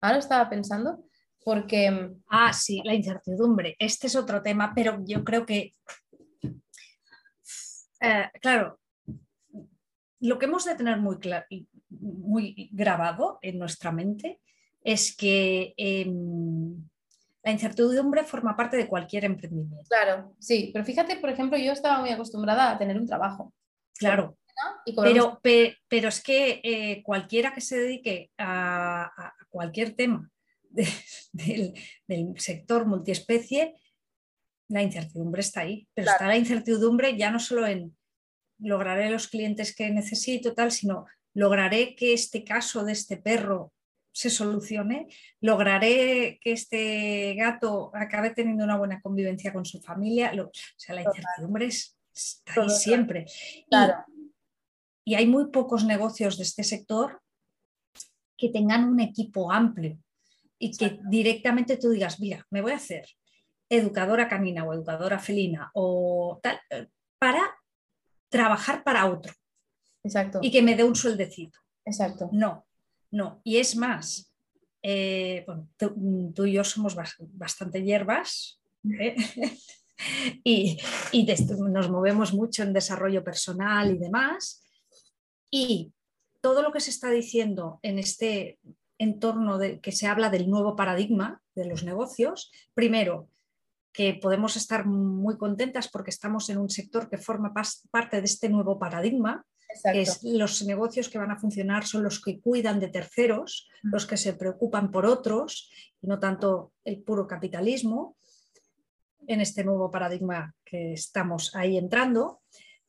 Ahora 0.02 0.18
estaba 0.18 0.50
pensando 0.50 1.06
porque... 1.44 1.90
Mm, 1.90 2.24
ah, 2.28 2.52
sí, 2.52 2.82
la 2.84 2.94
incertidumbre. 2.94 3.76
Este 3.80 4.08
es 4.08 4.16
otro 4.16 4.42
tema, 4.42 4.74
pero 4.76 5.02
yo 5.06 5.24
creo 5.24 5.46
que, 5.46 5.74
eh, 8.02 8.30
claro, 8.42 8.80
lo 10.20 10.38
que 10.38 10.46
hemos 10.46 10.66
de 10.66 10.76
tener 10.76 10.98
muy, 10.98 11.18
muy 11.90 12.70
grabado 12.72 13.40
en 13.42 13.60
nuestra 13.60 13.92
mente 13.92 14.40
es 14.84 15.16
que 15.16 15.74
em, 15.78 16.88
la 17.44 17.52
incertidumbre 17.52 18.24
forma 18.24 18.56
parte 18.56 18.78
de 18.78 18.88
cualquier 18.88 19.26
emprendimiento. 19.26 19.86
Claro, 19.90 20.36
sí, 20.40 20.72
pero 20.74 20.86
fíjate, 20.86 21.18
por 21.18 21.30
ejemplo, 21.30 21.58
yo 21.58 21.72
estaba 21.72 22.00
muy 22.00 22.10
acostumbrada 22.10 22.72
a 22.72 22.78
tener 22.78 22.98
un 22.98 23.08
trabajo. 23.08 23.54
Claro. 23.96 24.38
Pero, 24.86 25.40
pero, 25.42 26.10
es 26.10 26.22
que 26.22 26.60
eh, 26.64 27.02
cualquiera 27.04 27.54
que 27.54 27.62
se 27.62 27.80
dedique 27.80 28.30
a 28.38 29.34
cualquier 29.50 29.96
tema 29.96 30.30
del, 30.70 31.74
sector 32.38 32.86
multiespecie, 32.86 33.76
la 34.68 34.84
incertidumbre 34.84 35.42
está 35.42 35.62
ahí. 35.62 35.88
Pero 35.94 36.12
está 36.12 36.28
la 36.28 36.38
incertidumbre 36.38 37.18
ya 37.18 37.32
no 37.32 37.40
solo 37.40 37.68
en 37.68 37.96
lograré 38.60 39.10
los 39.10 39.28
clientes 39.28 39.74
que 39.76 39.90
necesito, 39.90 40.54
tal, 40.54 40.72
sino 40.72 41.06
lograré 41.40 41.96
que 41.96 42.14
este 42.14 42.44
caso 42.44 42.84
de 42.84 42.92
este 42.92 43.16
perro 43.16 43.72
se 44.12 44.30
solucione, 44.30 45.08
lograré 45.40 46.38
que 46.42 46.52
este 46.52 47.34
gato 47.36 47.92
acabe 47.94 48.32
teniendo 48.32 48.66
una 48.66 48.78
buena 48.78 49.02
convivencia 49.02 49.54
con 49.54 49.64
su 49.64 49.80
familia. 49.82 50.34
o 50.38 50.52
sea, 50.76 50.96
la 50.96 51.04
incertidumbre 51.04 51.68
está 51.68 52.62
ahí 52.62 52.70
siempre. 52.70 53.26
y 55.06 55.16
hay 55.16 55.28
muy 55.28 55.50
pocos 55.50 55.86
negocios 55.86 56.38
de 56.38 56.44
este 56.44 56.66
sector 56.66 57.22
que 58.36 58.50
tengan 58.50 58.84
un 58.84 59.00
equipo 59.00 59.50
amplio 59.50 59.98
y 60.58 60.76
que 60.76 61.00
directamente 61.10 61.78
tú 61.78 61.90
digas, 61.90 62.20
mira, 62.20 62.46
me 62.50 62.62
voy 62.62 62.74
a 62.74 62.82
hacer 62.84 63.06
educadora 63.70 64.28
canina 64.28 64.66
o 64.66 64.74
educadora 64.74 65.20
felina 65.20 65.72
o 65.74 66.38
tal, 66.44 66.60
eh, 66.70 66.88
para 67.18 67.44
trabajar 68.30 68.84
para 68.84 69.06
otro. 69.06 69.32
Exacto. 70.04 70.40
Y 70.42 70.52
que 70.52 70.62
me 70.62 70.76
dé 70.76 70.84
un 70.84 70.96
sueldecito. 70.96 71.60
Exacto. 71.86 72.30
No, 72.32 72.66
no. 73.12 73.42
Y 73.44 73.58
es 73.58 73.76
más, 73.76 74.34
eh, 74.82 75.46
tú, 75.78 76.46
y 76.46 76.54
yo 76.54 76.64
somos 76.64 76.96
bastante 76.96 77.84
hierbas 77.84 78.62
¿eh? 79.00 79.16
y, 80.44 80.78
y 81.12 81.28
nos 81.70 81.90
movemos 81.90 82.34
mucho 82.34 82.64
en 82.64 82.74
desarrollo 82.74 83.24
personal 83.24 83.92
y 83.92 83.98
demás. 83.98 84.64
Y 85.52 85.92
todo 86.42 86.62
lo 86.62 86.72
que 86.72 86.80
se 86.80 86.92
está 86.92 87.10
diciendo 87.10 87.80
en 87.82 88.00
este 88.00 88.60
en 89.00 89.20
torno 89.20 89.58
de 89.58 89.80
que 89.80 89.94
se 89.94 90.08
habla 90.08 90.30
del 90.30 90.50
nuevo 90.50 90.76
paradigma 90.76 91.42
de 91.56 91.66
los 91.66 91.84
negocios. 91.84 92.52
Primero, 92.74 93.30
que 93.92 94.14
podemos 94.22 94.56
estar 94.56 94.86
muy 94.86 95.38
contentas 95.38 95.88
porque 95.88 96.12
estamos 96.12 96.50
en 96.50 96.58
un 96.58 96.70
sector 96.70 97.10
que 97.10 97.18
forma 97.18 97.54
parte 97.92 98.18
de 98.18 98.26
este 98.26 98.50
nuevo 98.50 98.78
paradigma, 98.78 99.46
que 99.92 100.02
es 100.02 100.24
los 100.24 100.64
negocios 100.64 101.10
que 101.10 101.20
van 101.20 101.32
a 101.32 101.40
funcionar 101.40 101.86
son 101.86 102.04
los 102.04 102.22
que 102.22 102.40
cuidan 102.40 102.80
de 102.80 102.88
terceros, 102.90 103.68
mm. 103.84 103.90
los 103.92 104.06
que 104.06 104.18
se 104.18 104.34
preocupan 104.34 104.92
por 104.92 105.06
otros 105.06 105.72
y 106.02 106.08
no 106.08 106.20
tanto 106.20 106.74
el 106.84 107.02
puro 107.02 107.28
capitalismo 107.28 108.16
en 109.28 109.42
este 109.42 109.64
nuevo 109.64 109.92
paradigma 109.92 110.56
que 110.66 110.94
estamos 110.94 111.56
ahí 111.56 111.78
entrando, 111.78 112.42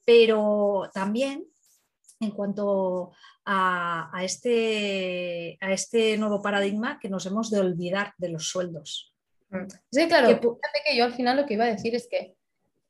pero 0.07 0.90
también 0.95 1.45
en 2.21 2.30
cuanto 2.30 3.12
a, 3.45 4.11
este, 4.23 5.59
a 5.61 5.73
este 5.73 6.16
nuevo 6.19 6.40
paradigma 6.40 6.99
que 6.99 7.09
nos 7.09 7.26
hemos 7.26 7.50
de 7.50 7.61
olvidar 7.61 8.14
de 8.19 8.28
los 8.28 8.49
sueldos. 8.49 9.14
Mm. 9.50 9.66
Sí, 9.90 10.09
claro, 10.09 10.28
que, 10.28 10.49
que 10.85 10.97
yo 10.97 11.04
al 11.04 11.12
final 11.12 11.37
lo 11.37 11.47
que 11.47 11.54
iba 11.54 11.64
a 11.64 11.71
decir 11.71 11.95
es 11.95 12.09
que 12.09 12.37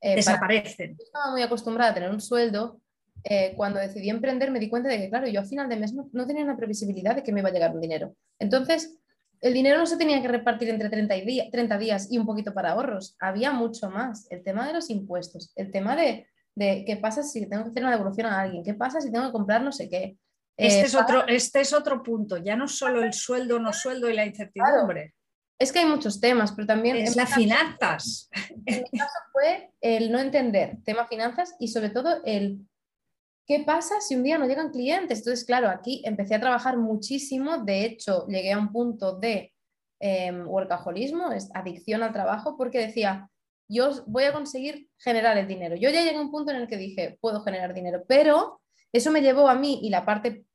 eh, 0.00 0.16
desaparecen. 0.16 0.96
yo 0.96 1.04
estaba 1.04 1.30
muy 1.30 1.42
acostumbrada 1.42 1.90
a 1.90 1.94
tener 1.94 2.10
un 2.10 2.20
sueldo. 2.20 2.80
Eh, 3.22 3.52
cuando 3.54 3.78
decidí 3.78 4.08
emprender 4.08 4.50
me 4.50 4.60
di 4.60 4.70
cuenta 4.70 4.88
de 4.88 4.98
que, 4.98 5.10
claro, 5.10 5.26
yo 5.26 5.40
al 5.40 5.46
final 5.46 5.68
de 5.68 5.76
mes 5.76 5.92
no, 5.92 6.26
tenía 6.26 6.44
una 6.44 6.56
previsibilidad 6.56 7.14
de 7.14 7.22
que 7.22 7.32
me 7.32 7.40
iba 7.40 7.50
a 7.50 7.52
llegar 7.52 7.74
un 7.74 7.80
dinero. 7.80 8.14
Entonces, 8.38 8.96
el 9.42 9.52
dinero 9.52 9.78
no 9.78 9.86
se 9.86 9.98
tenía 9.98 10.22
que 10.22 10.28
repartir 10.28 10.70
entre 10.70 10.88
30, 10.88 11.16
y 11.16 11.50
30 11.50 11.78
días 11.78 12.08
y 12.10 12.18
un 12.18 12.26
poquito 12.26 12.54
para 12.54 12.70
ahorros. 12.70 13.16
Había 13.20 13.52
mucho 13.52 13.90
más. 13.90 14.26
El 14.30 14.42
tema 14.42 14.66
de 14.66 14.72
los 14.72 14.88
impuestos, 14.88 15.52
el 15.56 15.70
tema 15.70 15.96
de 15.96 16.26
de 16.54 16.84
qué 16.86 16.96
pasa 16.96 17.22
si 17.22 17.46
tengo 17.48 17.64
que 17.64 17.70
hacer 17.70 17.82
una 17.82 17.92
devolución 17.92 18.26
a 18.26 18.40
alguien, 18.40 18.62
qué 18.62 18.74
pasa 18.74 19.00
si 19.00 19.10
tengo 19.10 19.26
que 19.26 19.32
comprar 19.32 19.62
no 19.62 19.72
sé 19.72 19.88
qué. 19.88 20.16
Este, 20.56 20.82
es, 20.82 20.94
otro, 20.94 21.26
este 21.26 21.60
es 21.60 21.72
otro 21.72 22.02
punto, 22.02 22.36
ya 22.36 22.54
no 22.54 22.68
solo 22.68 23.02
el 23.02 23.14
sueldo, 23.14 23.58
no 23.58 23.72
sueldo 23.72 24.10
y 24.10 24.14
la 24.14 24.26
incertidumbre. 24.26 25.14
Es 25.60 25.72
que 25.72 25.80
hay 25.80 25.86
muchos 25.86 26.20
temas, 26.20 26.52
pero 26.52 26.66
también... 26.66 26.96
Es 26.96 27.16
las 27.16 27.34
finanzas. 27.34 28.30
En 28.64 28.82
mi 28.90 28.98
caso 28.98 29.18
fue 29.30 29.70
el 29.82 30.10
no 30.10 30.18
entender 30.18 30.78
tema 30.84 31.06
finanzas 31.06 31.54
y 31.60 31.68
sobre 31.68 31.90
todo 31.90 32.22
el 32.24 32.66
qué 33.46 33.60
pasa 33.60 34.00
si 34.00 34.16
un 34.16 34.22
día 34.22 34.38
no 34.38 34.46
llegan 34.46 34.70
clientes. 34.70 35.18
Entonces, 35.18 35.44
claro, 35.44 35.68
aquí 35.68 36.02
empecé 36.06 36.36
a 36.36 36.40
trabajar 36.40 36.78
muchísimo, 36.78 37.58
de 37.58 37.84
hecho 37.84 38.26
llegué 38.26 38.52
a 38.52 38.58
un 38.58 38.72
punto 38.72 39.18
de 39.18 39.52
eh, 40.00 40.32
workaholismo, 40.32 41.30
es 41.32 41.50
adicción 41.52 42.02
al 42.02 42.12
trabajo, 42.14 42.56
porque 42.56 42.78
decía, 42.78 43.28
yo 43.68 43.90
voy 44.06 44.24
a 44.24 44.32
conseguir 44.32 44.88
generar 44.96 45.36
el 45.36 45.46
dinero. 45.46 45.76
Yo 45.76 45.90
ya 45.90 46.02
llegué 46.02 46.16
a 46.16 46.22
un 46.22 46.30
punto 46.30 46.52
en 46.52 46.56
el 46.58 46.68
que 46.68 46.78
dije, 46.78 47.18
puedo 47.20 47.42
generar 47.42 47.74
dinero, 47.74 48.02
pero 48.08 48.62
eso 48.94 49.10
me 49.10 49.20
llevó 49.20 49.48
a 49.48 49.56
mí 49.56 49.80
y 49.82 49.90
la 49.90 50.06
parte 50.06 50.46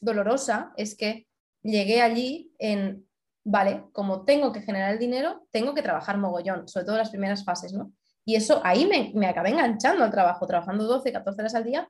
dolorosa 0.00 0.72
es 0.78 0.96
que 0.96 1.26
llegué 1.62 2.00
allí 2.00 2.52
en, 2.58 3.07
vale, 3.50 3.84
como 3.92 4.24
tengo 4.24 4.52
que 4.52 4.60
generar 4.60 4.92
el 4.92 4.98
dinero, 4.98 5.46
tengo 5.50 5.74
que 5.74 5.82
trabajar 5.82 6.18
mogollón, 6.18 6.68
sobre 6.68 6.84
todo 6.84 6.98
las 6.98 7.10
primeras 7.10 7.44
fases, 7.44 7.72
¿no? 7.72 7.92
Y 8.26 8.36
eso 8.36 8.60
ahí 8.62 8.84
me, 8.84 9.10
me 9.14 9.26
acabé 9.26 9.50
enganchando 9.50 10.04
al 10.04 10.10
trabajo, 10.10 10.46
trabajando 10.46 10.84
12, 10.84 11.12
14 11.12 11.40
horas 11.40 11.54
al 11.54 11.64
día 11.64 11.88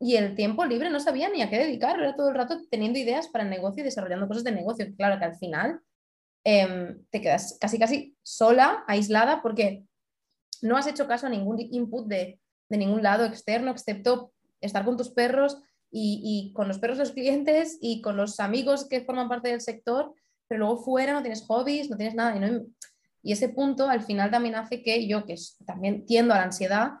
y 0.00 0.16
el 0.16 0.34
tiempo 0.34 0.64
libre 0.64 0.90
no 0.90 0.98
sabía 0.98 1.28
ni 1.28 1.42
a 1.42 1.48
qué 1.48 1.58
dedicarlo, 1.58 2.02
era 2.02 2.16
todo 2.16 2.30
el 2.30 2.34
rato 2.34 2.60
teniendo 2.70 2.98
ideas 2.98 3.28
para 3.28 3.44
el 3.44 3.50
negocio 3.50 3.82
y 3.82 3.84
desarrollando 3.84 4.26
cosas 4.26 4.42
de 4.42 4.50
negocio. 4.50 4.86
Claro 4.96 5.18
que 5.20 5.24
al 5.26 5.36
final 5.36 5.80
em, 6.44 7.04
te 7.10 7.20
quedas 7.20 7.56
casi 7.60 7.78
casi 7.78 8.16
sola, 8.24 8.84
aislada, 8.88 9.42
porque 9.42 9.84
no 10.60 10.76
has 10.76 10.88
hecho 10.88 11.06
caso 11.06 11.28
a 11.28 11.30
ningún 11.30 11.60
input 11.60 12.08
de, 12.08 12.40
de 12.68 12.76
ningún 12.78 13.04
lado 13.04 13.24
externo, 13.24 13.70
excepto 13.70 14.32
estar 14.60 14.84
con 14.84 14.96
tus 14.96 15.10
perros 15.10 15.62
y, 15.90 16.52
con 16.54 16.68
los 16.68 16.78
perros 16.78 16.98
los 16.98 17.12
clientes 17.12 17.78
y 17.80 18.02
con 18.02 18.16
los 18.16 18.40
amigos 18.40 18.88
que 18.88 19.02
forman 19.02 19.28
parte 19.28 19.48
del 19.48 19.60
sector, 19.60 20.12
pero 20.48 20.60
luego 20.60 20.82
fuera 20.82 21.12
no 21.12 21.22
tienes 21.22 21.44
hobbies, 21.46 21.90
no 21.90 21.96
tienes 21.96 22.14
nada. 22.14 22.36
Y, 22.36 23.30
y 23.30 23.32
ese 23.32 23.48
punto 23.48 23.88
al 23.88 24.02
final 24.02 24.30
también 24.30 24.54
hace 24.54 24.82
que 24.82 25.06
yo, 25.06 25.24
que 25.26 25.36
también 25.64 26.06
tiendo 26.06 26.34
a 26.34 26.38
la 26.38 26.44
ansiedad, 26.44 26.92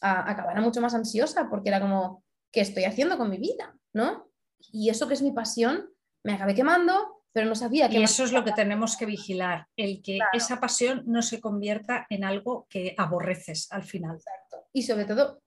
a, 0.00 0.30
acabara 0.30 0.60
mucho 0.60 0.80
más 0.80 0.94
ansiosa, 0.94 1.48
porque 1.48 1.70
era 1.70 1.80
como, 1.80 2.22
¿qué 2.52 2.60
estoy 2.60 2.84
haciendo 2.84 3.16
con 3.16 3.30
mi 3.30 3.38
vida? 3.38 3.74
¿No? 3.92 4.30
Y 4.72 4.90
eso 4.90 5.08
que 5.08 5.14
es 5.14 5.22
mi 5.22 5.32
pasión, 5.32 5.90
me 6.22 6.34
acabé 6.34 6.54
quemando, 6.54 7.22
pero 7.32 7.46
no 7.46 7.54
sabía 7.54 7.88
que... 7.88 7.98
Y 7.98 8.02
eso 8.02 8.24
es 8.24 8.32
lo 8.32 8.44
que 8.44 8.52
tenemos 8.52 8.96
que 8.96 9.06
vigilar, 9.06 9.66
el 9.76 10.02
que 10.02 10.20
esa 10.32 10.60
pasión 10.60 11.02
no 11.06 11.20
se 11.20 11.40
convierta 11.40 12.06
en 12.08 12.24
algo 12.24 12.66
que 12.70 12.94
aborreces 12.96 13.70
al 13.72 13.82
final. 13.82 14.16
Exacto. 14.16 14.68
Y 14.72 14.82
sobre 14.82 15.04
todo, 15.04 15.42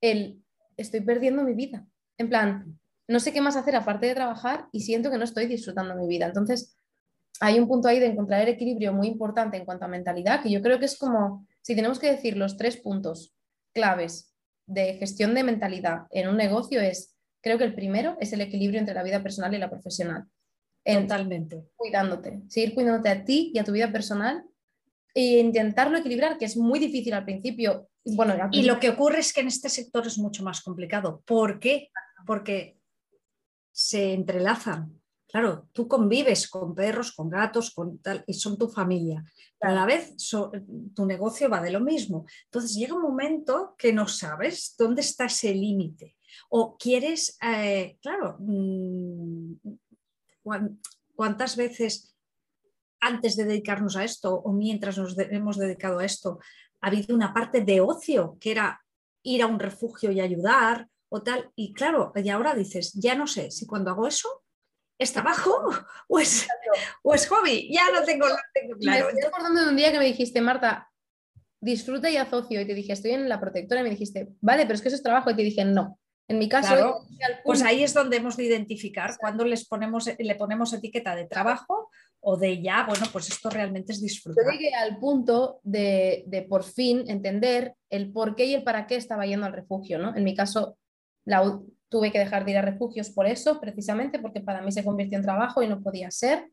el 0.00 0.42
estoy 0.76 1.00
perdiendo 1.00 1.42
mi 1.42 1.54
vida. 1.54 1.86
En 2.16 2.28
plan, 2.28 2.79
no 3.10 3.18
sé 3.18 3.32
qué 3.32 3.40
más 3.40 3.56
hacer 3.56 3.74
aparte 3.74 4.06
de 4.06 4.14
trabajar 4.14 4.68
y 4.70 4.80
siento 4.80 5.10
que 5.10 5.18
no 5.18 5.24
estoy 5.24 5.46
disfrutando 5.46 5.96
mi 5.96 6.06
vida. 6.06 6.26
Entonces, 6.26 6.76
hay 7.40 7.58
un 7.58 7.66
punto 7.66 7.88
ahí 7.88 7.98
de 7.98 8.06
encontrar 8.06 8.42
el 8.42 8.48
equilibrio 8.48 8.92
muy 8.92 9.08
importante 9.08 9.56
en 9.56 9.64
cuanto 9.64 9.84
a 9.84 9.88
mentalidad, 9.88 10.42
que 10.42 10.50
yo 10.50 10.62
creo 10.62 10.78
que 10.78 10.84
es 10.84 10.96
como, 10.96 11.44
si 11.60 11.74
tenemos 11.74 11.98
que 11.98 12.08
decir 12.08 12.36
los 12.36 12.56
tres 12.56 12.76
puntos 12.76 13.34
claves 13.72 14.32
de 14.66 14.94
gestión 14.94 15.34
de 15.34 15.42
mentalidad 15.42 16.02
en 16.10 16.28
un 16.28 16.36
negocio, 16.36 16.80
es, 16.80 17.16
creo 17.40 17.58
que 17.58 17.64
el 17.64 17.74
primero 17.74 18.16
es 18.20 18.32
el 18.32 18.42
equilibrio 18.42 18.78
entre 18.78 18.94
la 18.94 19.02
vida 19.02 19.22
personal 19.24 19.52
y 19.54 19.58
la 19.58 19.70
profesional. 19.70 20.26
Totalmente. 20.84 21.64
Cuidándote, 21.74 22.42
seguir 22.48 22.74
cuidándote 22.74 23.08
a 23.08 23.24
ti 23.24 23.50
y 23.52 23.58
a 23.58 23.64
tu 23.64 23.72
vida 23.72 23.90
personal 23.90 24.44
e 25.14 25.40
intentarlo 25.40 25.98
equilibrar, 25.98 26.38
que 26.38 26.44
es 26.44 26.56
muy 26.56 26.78
difícil 26.78 27.14
al 27.14 27.24
principio. 27.24 27.88
Bueno, 28.04 28.34
Y 28.52 28.62
lo 28.62 28.78
que 28.78 28.90
ocurre 28.90 29.18
es 29.18 29.32
que 29.32 29.40
en 29.40 29.48
este 29.48 29.68
sector 29.68 30.06
es 30.06 30.16
mucho 30.16 30.44
más 30.44 30.60
complicado. 30.60 31.22
¿Por 31.26 31.58
qué? 31.58 31.88
Porque 32.24 32.79
se 33.80 34.12
entrelazan. 34.12 35.00
Claro, 35.26 35.68
tú 35.72 35.88
convives 35.88 36.50
con 36.50 36.74
perros, 36.74 37.12
con 37.12 37.30
gatos, 37.30 37.70
con 37.70 37.98
tal, 37.98 38.22
y 38.26 38.34
son 38.34 38.58
tu 38.58 38.68
familia. 38.68 39.24
Pero 39.58 39.72
a 39.72 39.74
la 39.74 39.86
vez 39.86 40.14
tu 40.94 41.06
negocio 41.06 41.48
va 41.48 41.62
de 41.62 41.70
lo 41.70 41.80
mismo. 41.80 42.26
Entonces 42.44 42.74
llega 42.74 42.94
un 42.94 43.00
momento 43.02 43.74
que 43.78 43.90
no 43.92 44.06
sabes 44.06 44.74
dónde 44.76 45.00
está 45.00 45.26
ese 45.26 45.54
límite. 45.54 46.16
O 46.50 46.76
quieres, 46.76 47.38
eh, 47.42 47.96
claro, 48.02 48.36
mm, 48.40 49.54
¿cuántas 51.14 51.56
veces 51.56 52.14
antes 53.00 53.34
de 53.34 53.44
dedicarnos 53.44 53.96
a 53.96 54.04
esto 54.04 54.34
o 54.34 54.52
mientras 54.52 54.98
nos 54.98 55.16
hemos 55.16 55.56
dedicado 55.56 56.00
a 56.00 56.04
esto, 56.04 56.38
ha 56.82 56.88
habido 56.88 57.14
una 57.14 57.32
parte 57.32 57.62
de 57.62 57.80
ocio 57.80 58.36
que 58.38 58.50
era 58.50 58.84
ir 59.22 59.42
a 59.42 59.46
un 59.46 59.58
refugio 59.58 60.10
y 60.12 60.20
ayudar 60.20 60.86
o 61.10 61.22
tal. 61.22 61.50
Y 61.54 61.74
claro, 61.74 62.12
y 62.14 62.28
ahora 62.30 62.54
dices, 62.54 62.92
ya 62.94 63.14
no 63.14 63.26
sé 63.26 63.50
si 63.50 63.66
cuando 63.66 63.90
hago 63.90 64.06
eso 64.06 64.42
es 64.98 65.12
trabajo 65.12 65.52
o 66.08 66.18
es, 66.18 66.46
o 67.02 67.14
es 67.14 67.26
hobby. 67.28 67.70
Ya 67.72 67.90
no 67.92 68.04
tengo, 68.04 68.26
tengo 68.54 68.76
claro. 68.78 69.06
Me 69.06 69.12
estoy 69.12 69.28
acordando 69.28 69.62
de 69.62 69.68
un 69.68 69.76
día 69.76 69.92
que 69.92 69.98
me 69.98 70.04
dijiste, 70.06 70.40
Marta, 70.40 70.88
disfruta 71.60 72.08
y 72.10 72.16
asocio. 72.16 72.60
Y 72.60 72.66
te 72.66 72.74
dije, 72.74 72.92
estoy 72.92 73.12
en 73.12 73.28
la 73.28 73.40
protectora. 73.40 73.80
Y 73.80 73.84
me 73.84 73.90
dijiste, 73.90 74.28
vale, 74.40 74.62
pero 74.62 74.74
es 74.74 74.82
que 74.82 74.88
eso 74.88 74.96
es 74.96 75.02
trabajo. 75.02 75.30
Y 75.30 75.36
te 75.36 75.42
dije, 75.42 75.64
no. 75.64 75.98
En 76.28 76.38
mi 76.38 76.48
caso, 76.48 77.08
pues 77.42 77.60
ahí 77.62 77.82
es 77.82 77.92
donde 77.92 78.18
hemos 78.18 78.36
de 78.36 78.44
identificar 78.44 79.16
cuando 79.18 79.44
les 79.44 79.66
ponemos, 79.66 80.08
le 80.16 80.34
ponemos 80.36 80.72
etiqueta 80.72 81.16
de 81.16 81.24
trabajo 81.24 81.90
o 82.20 82.36
de 82.36 82.62
ya, 82.62 82.84
bueno, 82.86 83.04
pues 83.10 83.30
esto 83.30 83.50
realmente 83.50 83.92
es 83.92 84.00
disfrutar. 84.00 84.44
Yo 84.44 84.52
llegué 84.52 84.72
al 84.72 84.98
punto 84.98 85.58
de, 85.64 86.22
de, 86.28 86.42
por 86.42 86.62
fin 86.62 87.02
entender 87.08 87.74
el 87.88 88.12
por 88.12 88.36
qué 88.36 88.44
y 88.44 88.54
el 88.54 88.62
para 88.62 88.86
qué 88.86 88.94
estaba 88.94 89.26
yendo 89.26 89.44
al 89.44 89.54
refugio, 89.54 89.98
¿no? 89.98 90.14
En 90.14 90.22
mi 90.22 90.36
caso, 90.36 90.78
la, 91.30 91.60
tuve 91.88 92.12
que 92.12 92.18
dejar 92.18 92.44
de 92.44 92.52
ir 92.52 92.58
a 92.58 92.62
refugios 92.62 93.10
por 93.10 93.26
eso, 93.26 93.60
precisamente 93.60 94.18
porque 94.18 94.40
para 94.40 94.62
mí 94.62 94.72
se 94.72 94.84
convirtió 94.84 95.18
en 95.18 95.24
trabajo 95.24 95.62
y 95.62 95.68
no 95.68 95.82
podía 95.82 96.10
ser. 96.10 96.50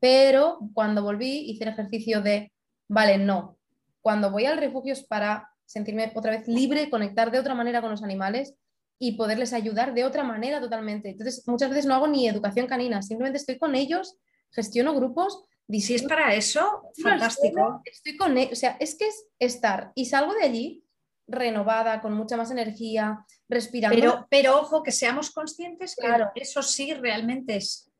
Pero 0.00 0.58
cuando 0.74 1.02
volví 1.02 1.50
hice 1.50 1.64
el 1.64 1.70
ejercicio 1.70 2.20
de, 2.20 2.52
vale, 2.88 3.18
no, 3.18 3.58
cuando 4.00 4.30
voy 4.30 4.46
al 4.46 4.58
refugio 4.58 4.92
es 4.92 5.04
para 5.04 5.48
sentirme 5.64 6.12
otra 6.14 6.32
vez 6.32 6.48
libre, 6.48 6.90
conectar 6.90 7.30
de 7.30 7.38
otra 7.38 7.54
manera 7.54 7.80
con 7.80 7.90
los 7.90 8.02
animales 8.02 8.54
y 8.98 9.12
poderles 9.12 9.52
ayudar 9.52 9.94
de 9.94 10.04
otra 10.04 10.24
manera 10.24 10.60
totalmente. 10.60 11.10
Entonces, 11.10 11.46
muchas 11.46 11.70
veces 11.70 11.86
no 11.86 11.94
hago 11.94 12.06
ni 12.06 12.28
educación 12.28 12.66
canina, 12.66 13.02
simplemente 13.02 13.38
estoy 13.38 13.58
con 13.58 13.74
ellos 13.74 14.16
gestiono 14.52 14.94
grupos. 14.94 15.44
Si 15.68 15.94
es 15.94 16.02
para 16.02 16.34
eso, 16.34 16.90
fantástico. 17.00 17.80
estoy 17.84 18.16
con, 18.16 18.36
e, 18.36 18.50
o 18.52 18.56
sea, 18.56 18.76
es 18.80 18.96
que 18.96 19.06
es 19.06 19.26
estar 19.38 19.92
y 19.94 20.06
salgo 20.06 20.34
de 20.34 20.42
allí 20.42 20.84
renovada, 21.30 22.00
con 22.00 22.12
mucha 22.12 22.36
más 22.36 22.50
energía, 22.50 23.24
respirando. 23.48 23.96
Pero, 23.96 24.26
pero 24.30 24.60
ojo, 24.60 24.82
que 24.82 24.92
seamos 24.92 25.30
conscientes 25.30 25.96
que 25.96 26.06
claro. 26.06 26.30
eso 26.34 26.62
sí 26.62 26.92
realmente 26.94 27.56
es, 27.56 27.90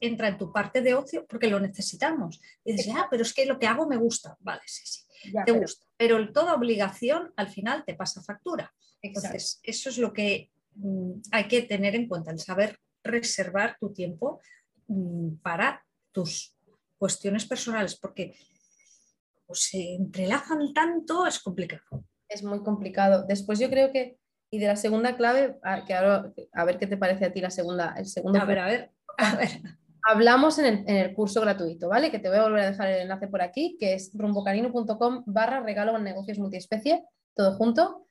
entra 0.00 0.28
en 0.28 0.38
tu 0.38 0.52
parte 0.52 0.80
de 0.80 0.94
ocio 0.94 1.26
porque 1.26 1.48
lo 1.48 1.60
necesitamos. 1.60 2.40
Y 2.64 2.72
dices, 2.72 2.94
ah, 2.96 3.08
pero 3.10 3.22
es 3.22 3.34
que 3.34 3.46
lo 3.46 3.58
que 3.58 3.66
hago 3.66 3.86
me 3.86 3.96
gusta. 3.96 4.36
Vale, 4.40 4.62
sí, 4.66 4.82
sí, 4.84 5.32
te 5.44 5.52
gusta. 5.52 5.86
Pero 5.96 6.32
toda 6.32 6.54
obligación 6.54 7.32
al 7.36 7.48
final 7.48 7.84
te 7.84 7.94
pasa 7.94 8.22
factura. 8.22 8.72
Entonces, 9.00 9.60
eso 9.62 9.88
es 9.90 9.98
lo 9.98 10.12
que 10.12 10.50
mm, 10.74 11.12
hay 11.32 11.48
que 11.48 11.62
tener 11.62 11.94
en 11.94 12.08
cuenta, 12.08 12.30
el 12.30 12.38
saber 12.38 12.78
reservar 13.02 13.76
tu 13.80 13.92
tiempo 13.92 14.40
Mm, 14.92 15.36
para 15.42 15.84
tus 16.12 16.54
cuestiones 16.98 17.46
personales, 17.46 17.96
porque 17.96 18.34
se 19.52 19.94
entrelazan 19.94 20.72
tanto, 20.72 21.26
es 21.26 21.38
complicado. 21.38 22.04
Es 22.32 22.42
muy 22.42 22.62
complicado. 22.62 23.24
Después 23.26 23.58
yo 23.58 23.68
creo 23.68 23.92
que, 23.92 24.18
y 24.50 24.58
de 24.58 24.66
la 24.66 24.76
segunda 24.76 25.16
clave, 25.16 25.58
a, 25.62 25.84
que 25.84 25.94
a 25.94 26.64
ver 26.64 26.78
qué 26.78 26.86
te 26.86 26.96
parece 26.96 27.26
a 27.26 27.32
ti 27.32 27.40
la 27.40 27.50
segunda, 27.50 27.94
el 27.96 28.06
segundo. 28.06 28.40
A 28.40 28.44
ver, 28.44 28.58
a 28.58 28.66
ver, 28.66 28.90
a 29.18 29.36
ver. 29.36 29.48
Hablamos 30.04 30.58
en 30.58 30.88
el, 30.88 31.14
curso 31.14 31.40
gratuito, 31.40 31.88
¿vale? 31.88 32.10
Que 32.10 32.18
te 32.18 32.28
voy 32.28 32.38
a 32.38 32.42
volver 32.42 32.60
a 32.60 32.70
dejar 32.70 32.88
el 32.88 33.02
enlace 33.02 33.28
por 33.28 33.40
aquí, 33.40 33.76
que 33.78 33.94
es 33.94 34.10
rumbocarino.com 34.14 35.22
barra 35.26 35.60
regalo 35.60 35.96
en 35.96 36.02
negocios 36.02 36.38
multiespecie, 36.38 37.04
todo 37.34 37.54
junto. 37.56 38.08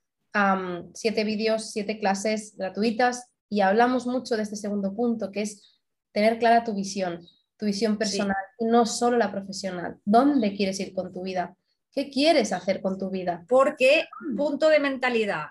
siete 0.93 1.23
vídeos, 1.25 1.71
siete 1.71 1.99
clases 1.99 2.55
gratuitas 2.55 3.29
y 3.49 3.59
hablamos 3.59 4.07
mucho 4.07 4.37
de 4.37 4.43
este 4.43 4.55
segundo 4.55 4.95
punto, 4.95 5.31
que 5.31 5.41
es 5.41 5.81
tener 6.13 6.39
clara 6.39 6.63
tu 6.63 6.73
visión, 6.73 7.27
tu 7.57 7.65
visión 7.65 7.97
personal 7.97 8.37
y 8.57 8.65
no 8.65 8.85
solo 8.85 9.17
la 9.17 9.31
profesional. 9.31 9.97
¿Dónde 10.05 10.55
quieres 10.55 10.79
ir 10.79 10.93
con 10.93 11.11
tu 11.11 11.23
vida? 11.23 11.57
¿Qué 11.91 12.09
quieres 12.09 12.53
hacer 12.53 12.81
con 12.81 12.97
tu 12.97 13.09
vida? 13.09 13.45
Porque, 13.47 14.05
punto 14.37 14.69
de 14.69 14.79
mentalidad 14.79 15.47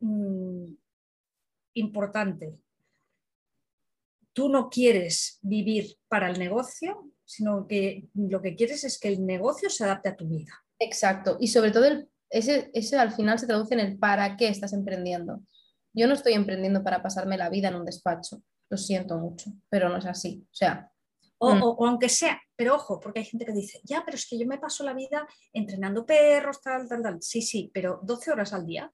mm, 0.00 0.66
importante, 1.74 2.58
tú 4.32 4.48
no 4.48 4.68
quieres 4.68 5.38
vivir 5.42 5.96
para 6.08 6.28
el 6.30 6.38
negocio, 6.38 7.10
sino 7.24 7.66
que 7.66 8.08
lo 8.14 8.42
que 8.42 8.54
quieres 8.54 8.84
es 8.84 8.98
que 8.98 9.08
el 9.08 9.24
negocio 9.24 9.70
se 9.70 9.84
adapte 9.84 10.10
a 10.10 10.16
tu 10.16 10.28
vida. 10.28 10.52
Exacto. 10.78 11.36
Y 11.40 11.48
sobre 11.48 11.70
todo 11.70 11.86
ese, 12.28 12.70
ese 12.74 12.98
al 12.98 13.12
final 13.12 13.38
se 13.38 13.46
traduce 13.46 13.74
en 13.74 13.80
el 13.80 13.98
para 13.98 14.36
qué 14.36 14.48
estás 14.48 14.72
emprendiendo. 14.72 15.42
Yo 15.94 16.06
no 16.06 16.14
estoy 16.14 16.32
emprendiendo 16.32 16.82
para 16.82 17.02
pasarme 17.02 17.36
la 17.36 17.50
vida 17.50 17.68
en 17.68 17.76
un 17.76 17.84
despacho 17.84 18.42
lo 18.72 18.78
siento 18.78 19.18
mucho, 19.18 19.52
pero 19.68 19.90
no 19.90 19.98
es 19.98 20.06
así. 20.06 20.46
O 20.50 20.54
sea, 20.54 20.90
O, 21.44 21.54
mm. 21.56 21.62
o, 21.62 21.86
aunque 21.88 22.08
sea, 22.08 22.40
pero 22.54 22.76
ojo, 22.76 23.00
porque 23.00 23.18
hay 23.18 23.24
gente 23.24 23.44
que 23.44 23.52
dice, 23.52 23.80
ya, 23.82 24.02
pero 24.04 24.16
es 24.16 24.28
que 24.28 24.38
yo 24.38 24.46
me 24.46 24.58
paso 24.58 24.84
la 24.84 24.94
vida 24.94 25.26
entrenando 25.52 26.06
perros, 26.06 26.62
tal, 26.62 26.88
tal, 26.88 27.02
tal. 27.02 27.20
Sí, 27.20 27.42
sí, 27.42 27.68
pero 27.74 27.98
12 28.04 28.30
horas 28.30 28.52
al 28.52 28.64
día. 28.64 28.92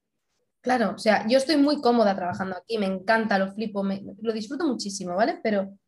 Claro, 0.62 0.94
o 0.96 0.98
sea, 0.98 1.26
yo 1.28 1.36
estoy 1.36 1.58
muy 1.58 1.82
cómoda 1.82 2.16
trabajando 2.16 2.56
aquí, 2.56 2.78
me 2.78 2.86
encanta, 2.86 3.38
lo 3.38 3.52
flipo, 3.52 3.84
lo 3.84 4.32
disfruto 4.32 4.66
muchísimo, 4.66 5.14
¿vale? 5.14 5.40
Pero 5.42 5.78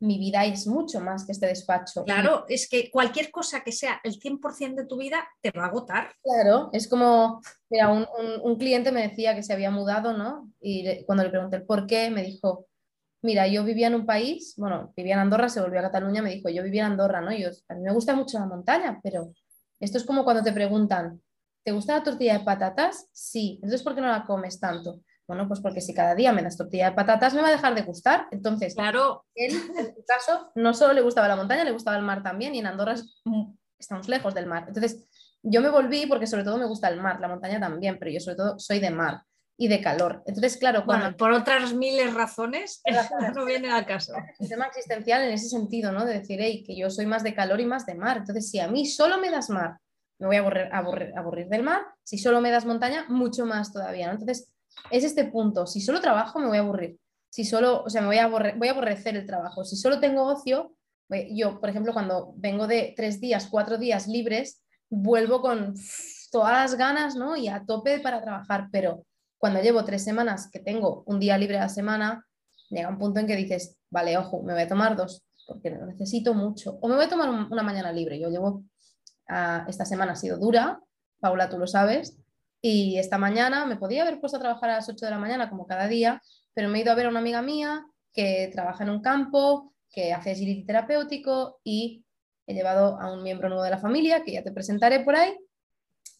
mi 0.00 0.18
vida 0.18 0.44
es 0.44 0.66
mucho 0.66 1.00
más 1.00 1.24
que 1.24 1.32
este 1.32 1.46
despacho. 1.46 2.04
Claro, 2.04 2.44
es 2.48 2.68
que 2.68 2.90
cualquier 2.90 3.30
cosa 3.30 3.62
que 3.64 3.72
sea 3.72 3.98
el 4.04 4.20
100% 4.20 4.74
de 4.74 4.86
tu 4.86 4.98
vida 4.98 5.26
te 5.40 5.50
va 5.50 5.64
a 5.64 5.68
agotar. 5.68 6.12
Claro, 6.22 6.68
es 6.74 6.88
como, 6.88 7.40
mira, 7.70 7.88
un, 7.88 8.06
un, 8.42 8.56
cliente 8.56 8.92
me 8.92 9.08
decía 9.08 9.34
que 9.34 9.42
se 9.42 9.54
había 9.54 9.70
mudado, 9.70 10.12
¿no? 10.12 10.50
Y 10.60 11.04
cuando 11.04 11.24
le 11.24 11.30
pregunté 11.30 11.60
por 11.60 11.86
qué, 11.86 12.10
me 12.10 12.22
dijo, 12.22 12.66
mira, 13.22 13.46
yo 13.46 13.64
vivía 13.64 13.86
en 13.86 13.94
un 13.94 14.06
país, 14.06 14.54
bueno, 14.56 14.92
vivía 14.96 15.14
en 15.14 15.20
Andorra, 15.20 15.48
se 15.48 15.60
volvió 15.60 15.80
a 15.80 15.84
Cataluña, 15.84 16.22
me 16.22 16.30
dijo, 16.30 16.48
yo 16.48 16.62
vivía 16.62 16.86
en 16.86 16.92
Andorra, 16.92 17.20
¿no? 17.20 17.32
Yo, 17.32 17.48
a 17.68 17.74
mí 17.74 17.82
me 17.82 17.92
gusta 17.92 18.14
mucho 18.14 18.38
la 18.38 18.46
montaña, 18.46 19.00
pero 19.02 19.32
esto 19.80 19.98
es 19.98 20.04
como 20.04 20.24
cuando 20.24 20.42
te 20.42 20.52
preguntan, 20.52 21.20
¿Te 21.64 21.70
gusta 21.70 21.96
la 21.96 22.02
tortilla 22.02 22.38
de 22.38 22.44
patatas? 22.44 23.08
Sí. 23.12 23.54
Entonces, 23.56 23.82
¿por 23.82 23.94
qué 23.94 24.00
no 24.00 24.08
la 24.08 24.24
comes 24.24 24.58
tanto? 24.58 25.00
Bueno, 25.28 25.46
pues 25.46 25.60
porque 25.60 25.80
si 25.80 25.94
cada 25.94 26.14
día 26.14 26.32
me 26.32 26.42
das 26.42 26.56
tortilla 26.56 26.90
de 26.90 26.96
patatas, 26.96 27.34
me 27.34 27.40
va 27.40 27.48
a 27.48 27.52
dejar 27.52 27.74
de 27.74 27.82
gustar. 27.82 28.26
Entonces, 28.32 28.74
claro. 28.74 29.24
él, 29.34 29.54
en 29.76 29.94
su 29.94 30.04
caso, 30.04 30.50
no 30.56 30.74
solo 30.74 30.92
le 30.92 31.00
gustaba 31.00 31.28
la 31.28 31.36
montaña, 31.36 31.64
le 31.64 31.70
gustaba 31.70 31.96
el 31.96 32.02
mar 32.02 32.22
también, 32.22 32.54
y 32.54 32.58
en 32.58 32.66
Andorra 32.66 32.96
estamos 33.78 34.08
lejos 34.08 34.34
del 34.34 34.46
mar. 34.46 34.64
Entonces, 34.66 35.04
yo 35.42 35.60
me 35.60 35.70
volví 35.70 36.06
porque 36.06 36.26
sobre 36.26 36.44
todo 36.44 36.58
me 36.58 36.66
gusta 36.66 36.88
el 36.88 37.00
mar, 37.00 37.20
la 37.20 37.28
montaña 37.28 37.60
también, 37.60 37.96
pero 37.98 38.10
yo 38.10 38.20
sobre 38.20 38.36
todo 38.36 38.58
soy 38.58 38.80
de 38.80 38.90
mar 38.90 39.22
y 39.58 39.68
de 39.68 39.80
calor. 39.80 40.22
Entonces, 40.26 40.56
claro, 40.56 40.84
cuando... 40.84 41.16
por 41.16 41.32
otras 41.32 41.72
miles 41.74 42.14
razones, 42.14 42.82
no 43.34 43.44
viene 43.44 43.70
al 43.70 43.86
caso. 43.86 44.12
Un 44.38 44.48
tema 44.48 44.66
existencial 44.66 45.22
en 45.22 45.32
ese 45.32 45.48
sentido, 45.48 45.92
¿no? 45.92 46.04
De 46.04 46.20
decir, 46.20 46.38
hey, 46.40 46.64
que 46.66 46.76
yo 46.76 46.90
soy 46.90 47.06
más 47.06 47.22
de 47.22 47.34
calor 47.34 47.60
y 47.60 47.66
más 47.66 47.86
de 47.86 47.94
mar. 47.94 48.18
Entonces, 48.18 48.50
si 48.50 48.58
a 48.58 48.68
mí 48.68 48.86
solo 48.86 49.18
me 49.18 49.30
das 49.30 49.50
mar 49.50 49.78
me 50.22 50.28
voy 50.28 50.36
a 50.36 50.40
aburrir, 50.78 51.12
aburrir, 51.16 51.48
del 51.48 51.64
mar. 51.64 51.82
Si 52.04 52.16
solo 52.16 52.40
me 52.40 52.52
das 52.52 52.64
montaña, 52.64 53.06
mucho 53.08 53.44
más 53.44 53.72
todavía. 53.72 54.08
Entonces, 54.08 54.52
es 54.90 55.02
este 55.02 55.24
punto. 55.24 55.66
Si 55.66 55.80
solo 55.80 56.00
trabajo, 56.00 56.38
me 56.38 56.46
voy 56.46 56.58
a 56.58 56.60
aburrir. 56.60 56.96
Si 57.28 57.44
solo, 57.44 57.82
o 57.82 57.90
sea, 57.90 58.02
me 58.02 58.06
voy 58.06 58.18
a, 58.18 58.28
voy 58.28 58.68
a 58.68 58.70
aborrecer 58.70 59.16
el 59.16 59.26
trabajo. 59.26 59.64
Si 59.64 59.76
solo 59.76 59.98
tengo 59.98 60.22
ocio, 60.22 60.76
yo, 61.30 61.58
por 61.58 61.70
ejemplo, 61.70 61.92
cuando 61.92 62.34
vengo 62.36 62.68
de 62.68 62.94
tres 62.96 63.20
días, 63.20 63.48
cuatro 63.50 63.78
días 63.78 64.06
libres, 64.06 64.62
vuelvo 64.88 65.40
con 65.40 65.74
todas 66.30 66.52
las 66.52 66.78
ganas, 66.78 67.16
¿no? 67.16 67.34
Y 67.34 67.48
a 67.48 67.64
tope 67.66 67.98
para 67.98 68.22
trabajar. 68.22 68.68
Pero 68.70 69.04
cuando 69.42 69.60
llevo 69.60 69.84
tres 69.84 70.04
semanas 70.04 70.48
que 70.52 70.60
tengo 70.60 71.02
un 71.04 71.18
día 71.18 71.36
libre 71.36 71.58
a 71.58 71.62
la 71.62 71.68
semana, 71.68 72.24
llega 72.70 72.88
un 72.88 72.96
punto 72.96 73.18
en 73.18 73.26
que 73.26 73.34
dices, 73.34 73.76
vale, 73.90 74.16
ojo, 74.16 74.40
me 74.44 74.52
voy 74.52 74.62
a 74.62 74.68
tomar 74.68 74.94
dos, 74.94 75.24
porque 75.48 75.68
lo 75.68 75.84
necesito 75.84 76.32
mucho. 76.32 76.78
O 76.80 76.86
me 76.86 76.94
voy 76.94 77.06
a 77.06 77.08
tomar 77.08 77.28
una 77.28 77.62
mañana 77.64 77.90
libre. 77.90 78.20
Yo 78.20 78.30
llevo 78.30 78.62
esta 79.66 79.84
semana 79.84 80.12
ha 80.12 80.14
sido 80.14 80.38
dura, 80.38 80.78
Paula, 81.18 81.48
tú 81.48 81.58
lo 81.58 81.66
sabes, 81.66 82.16
y 82.60 82.98
esta 82.98 83.18
mañana 83.18 83.66
me 83.66 83.74
podía 83.74 84.02
haber 84.02 84.20
puesto 84.20 84.36
a 84.36 84.40
trabajar 84.40 84.70
a 84.70 84.76
las 84.76 84.88
8 84.88 85.06
de 85.06 85.10
la 85.10 85.18
mañana 85.18 85.50
como 85.50 85.66
cada 85.66 85.88
día, 85.88 86.22
pero 86.54 86.68
me 86.68 86.78
he 86.78 86.82
ido 86.82 86.92
a 86.92 86.94
ver 86.94 87.06
a 87.06 87.08
una 87.08 87.18
amiga 87.18 87.42
mía 87.42 87.84
que 88.12 88.48
trabaja 88.52 88.84
en 88.84 88.90
un 88.90 89.02
campo, 89.02 89.74
que 89.90 90.12
hace 90.12 90.30
agility 90.30 90.64
terapéutico 90.64 91.58
y 91.64 92.04
he 92.46 92.54
llevado 92.54 93.00
a 93.00 93.12
un 93.12 93.24
miembro 93.24 93.48
nuevo 93.48 93.64
de 93.64 93.70
la 93.70 93.78
familia, 93.78 94.22
que 94.22 94.34
ya 94.34 94.44
te 94.44 94.52
presentaré 94.52 95.00
por 95.00 95.16
ahí, 95.16 95.36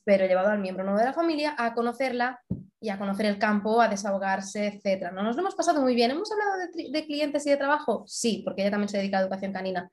pero 0.03 0.25
he 0.25 0.29
llevado 0.29 0.49
al 0.49 0.59
miembro 0.59 0.83
nuevo 0.83 0.99
de 0.99 1.07
la 1.07 1.13
familia 1.13 1.55
a 1.57 1.73
conocerla 1.73 2.43
y 2.83 2.91
a 2.91 2.99
conocer 2.99 3.27
el 3.27 3.39
campo, 3.39 3.81
a 3.81 3.89
desahogarse, 3.89 4.67
etc. 4.67 5.13
¿No? 5.13 5.23
Nos 5.23 5.37
lo 5.37 5.43
hemos 5.43 5.55
pasado 5.55 5.81
muy 5.81 5.95
bien. 5.95 6.11
¿Hemos 6.11 6.31
hablado 6.33 6.53
de, 6.59 6.91
de 6.91 7.07
clientes 7.07 7.47
y 7.47 7.51
de 7.51 7.57
trabajo? 7.57 8.05
Sí, 8.07 8.43
porque 8.45 8.63
ella 8.63 8.73
también 8.73 8.89
se 8.89 8.99
dedica 8.99 9.19
a 9.19 9.23
educación 9.23 9.53
canina 9.53 9.91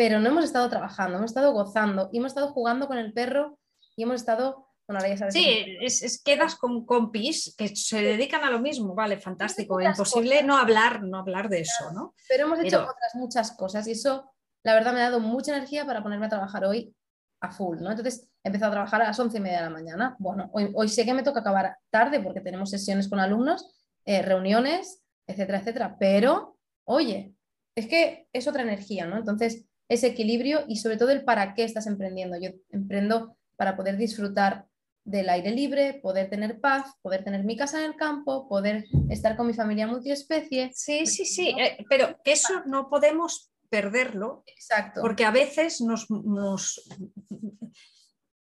pero 0.00 0.18
no 0.18 0.30
hemos 0.30 0.44
estado 0.44 0.70
trabajando, 0.70 1.18
hemos 1.18 1.30
estado 1.30 1.52
gozando 1.52 2.08
y 2.10 2.16
hemos 2.16 2.30
estado 2.30 2.48
jugando 2.54 2.88
con 2.88 2.96
el 2.96 3.12
perro 3.12 3.58
y 3.96 4.04
hemos 4.04 4.16
estado... 4.16 4.66
Bueno, 4.88 5.06
ya 5.06 5.18
sabes 5.18 5.34
sí, 5.34 5.76
es, 5.82 6.22
quedas 6.24 6.54
con 6.54 6.86
compis 6.86 7.54
que 7.54 7.76
se 7.76 8.00
dedican 8.00 8.42
a 8.42 8.50
lo 8.50 8.60
mismo, 8.60 8.94
vale, 8.94 9.18
fantástico, 9.18 9.78
imposible 9.78 10.42
no 10.42 10.56
hablar, 10.56 11.02
no 11.02 11.18
hablar 11.18 11.50
de 11.50 11.60
eso, 11.60 11.92
¿no? 11.92 12.14
Pero 12.30 12.46
hemos 12.46 12.60
hecho 12.60 12.80
otras 12.80 13.14
muchas 13.14 13.52
cosas 13.52 13.86
y 13.88 13.90
eso, 13.90 14.32
la 14.64 14.72
verdad, 14.72 14.94
me 14.94 15.00
ha 15.00 15.10
dado 15.10 15.20
mucha 15.20 15.54
energía 15.54 15.84
para 15.84 16.02
ponerme 16.02 16.24
a 16.24 16.30
trabajar 16.30 16.64
hoy 16.64 16.94
a 17.40 17.50
full, 17.50 17.78
¿no? 17.80 17.90
Entonces 17.90 18.28
empezado 18.44 18.70
a 18.70 18.74
trabajar 18.74 19.02
a 19.02 19.08
las 19.08 19.18
once 19.18 19.38
y 19.38 19.40
media 19.40 19.58
de 19.58 19.64
la 19.64 19.70
mañana. 19.70 20.16
Bueno, 20.18 20.50
hoy, 20.52 20.70
hoy 20.74 20.88
sé 20.88 21.04
que 21.04 21.14
me 21.14 21.22
toca 21.22 21.40
acabar 21.40 21.76
tarde 21.90 22.20
porque 22.20 22.40
tenemos 22.40 22.70
sesiones 22.70 23.08
con 23.08 23.18
alumnos, 23.18 23.74
eh, 24.04 24.22
reuniones, 24.22 25.02
etcétera, 25.26 25.58
etcétera, 25.58 25.96
pero, 25.98 26.58
oye, 26.84 27.34
es 27.74 27.86
que 27.86 28.28
es 28.32 28.48
otra 28.48 28.62
energía, 28.62 29.06
¿no? 29.06 29.16
Entonces, 29.16 29.64
ese 29.88 30.08
equilibrio 30.08 30.64
y 30.68 30.76
sobre 30.76 30.96
todo 30.96 31.10
el 31.10 31.24
para 31.24 31.54
qué 31.54 31.64
estás 31.64 31.86
emprendiendo. 31.86 32.38
Yo 32.40 32.50
emprendo 32.70 33.36
para 33.56 33.76
poder 33.76 33.96
disfrutar 33.96 34.66
del 35.04 35.28
aire 35.28 35.50
libre, 35.50 35.94
poder 36.02 36.30
tener 36.30 36.60
paz, 36.60 36.94
poder 37.02 37.24
tener 37.24 37.44
mi 37.44 37.56
casa 37.56 37.78
en 37.78 37.90
el 37.90 37.96
campo, 37.96 38.48
poder 38.48 38.84
estar 39.08 39.36
con 39.36 39.46
mi 39.46 39.54
familia 39.54 39.86
multiespecie. 39.86 40.70
Sí, 40.74 41.06
sí, 41.06 41.24
sí, 41.24 41.54
eh, 41.58 41.84
pero 41.88 42.16
eso 42.24 42.62
no 42.66 42.88
podemos 42.88 43.50
perderlo. 43.70 44.42
Exacto. 44.46 45.00
Porque 45.00 45.24
a 45.24 45.30
veces 45.30 45.80
nos, 45.80 46.10
nos, 46.10 46.82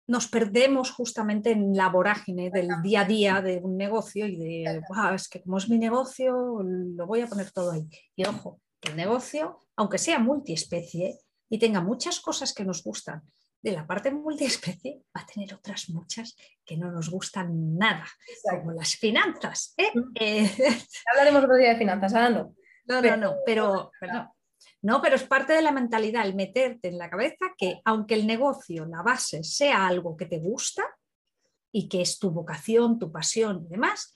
nos 0.07 0.29
perdemos 0.29 0.91
justamente 0.91 1.51
en 1.51 1.75
la 1.77 1.89
vorágine 1.89 2.51
del 2.51 2.69
día 2.83 3.01
a 3.01 3.05
día 3.05 3.43
de 3.43 3.57
un 3.57 3.77
negocio 3.77 4.27
y 4.27 4.37
de, 4.37 4.83
es 5.15 5.29
que 5.29 5.43
como 5.43 5.59
es 5.59 5.69
mi 5.69 5.79
negocio, 5.79 6.63
lo 6.63 7.07
voy 7.07 7.23
a 7.23 7.27
poner 7.27 7.51
todo 7.51 7.73
ahí. 7.73 7.89
Y 8.15 8.25
ojo, 8.27 8.61
el 8.83 8.97
negocio, 8.97 9.59
aunque 9.77 9.99
sea 9.99 10.19
multiespecie, 10.19 11.19
y 11.49 11.59
tenga 11.59 11.81
muchas 11.81 12.21
cosas 12.21 12.53
que 12.53 12.65
nos 12.65 12.83
gustan 12.83 13.23
de 13.63 13.73
la 13.73 13.87
parte 13.87 14.11
multiespecie, 14.11 15.03
va 15.17 15.23
a 15.23 15.27
tener 15.27 15.55
otras 15.55 15.89
muchas 15.89 16.37
que 16.65 16.77
no 16.77 16.91
nos 16.91 17.09
gustan 17.09 17.79
nada, 17.79 18.07
como 18.51 18.73
las 18.73 18.97
finanzas. 18.97 19.73
¿eh? 19.79 19.91
Mm. 19.95 20.13
Eh, 20.17 20.51
Hablaremos 21.13 21.45
otro 21.45 21.57
día 21.57 21.71
de 21.71 21.79
finanzas, 21.79 22.13
ahora 22.13 22.31
no. 22.31 22.55
No, 22.87 23.01
no, 23.01 23.17
no, 23.17 23.37
pero, 23.47 23.91
no, 24.85 25.01
pero 25.01 25.17
es 25.17 25.23
parte 25.23 25.55
de 25.55 25.63
la 25.63 25.73
mentalidad, 25.73 26.27
el 26.27 26.35
meterte 26.35 26.89
en 26.89 26.99
la 26.99 27.09
cabeza 27.09 27.55
que 27.57 27.81
aunque 27.87 28.13
el 28.13 28.27
negocio, 28.27 28.85
la 28.85 29.01
base, 29.01 29.43
sea 29.43 29.87
algo 29.87 30.15
que 30.15 30.27
te 30.27 30.39
gusta 30.39 30.85
y 31.73 31.89
que 31.89 32.03
es 32.03 32.19
tu 32.19 32.31
vocación, 32.31 32.99
tu 32.99 33.11
pasión 33.11 33.65
y 33.65 33.71
demás, 33.71 34.13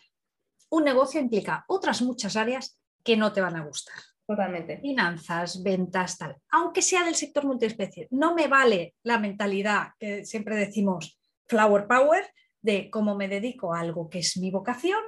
un 0.68 0.84
negocio 0.84 1.22
implica 1.22 1.64
otras 1.68 2.02
muchas 2.02 2.36
áreas 2.36 2.78
que 3.02 3.16
no 3.16 3.32
te 3.32 3.40
van 3.40 3.56
a 3.56 3.64
gustar. 3.64 3.96
Totalmente. 4.26 4.78
Finanzas, 4.78 5.62
ventas, 5.62 6.18
tal. 6.18 6.36
Aunque 6.50 6.82
sea 6.82 7.02
del 7.02 7.14
sector 7.14 7.46
multiespecie, 7.46 8.06
no 8.10 8.34
me 8.34 8.46
vale 8.46 8.94
la 9.04 9.18
mentalidad 9.18 9.92
que 9.98 10.26
siempre 10.26 10.54
decimos 10.54 11.18
flower 11.46 11.86
power 11.86 12.30
de 12.60 12.90
cómo 12.90 13.16
me 13.16 13.28
dedico 13.28 13.72
a 13.72 13.80
algo 13.80 14.10
que 14.10 14.18
es 14.18 14.36
mi 14.36 14.50
vocación, 14.50 15.00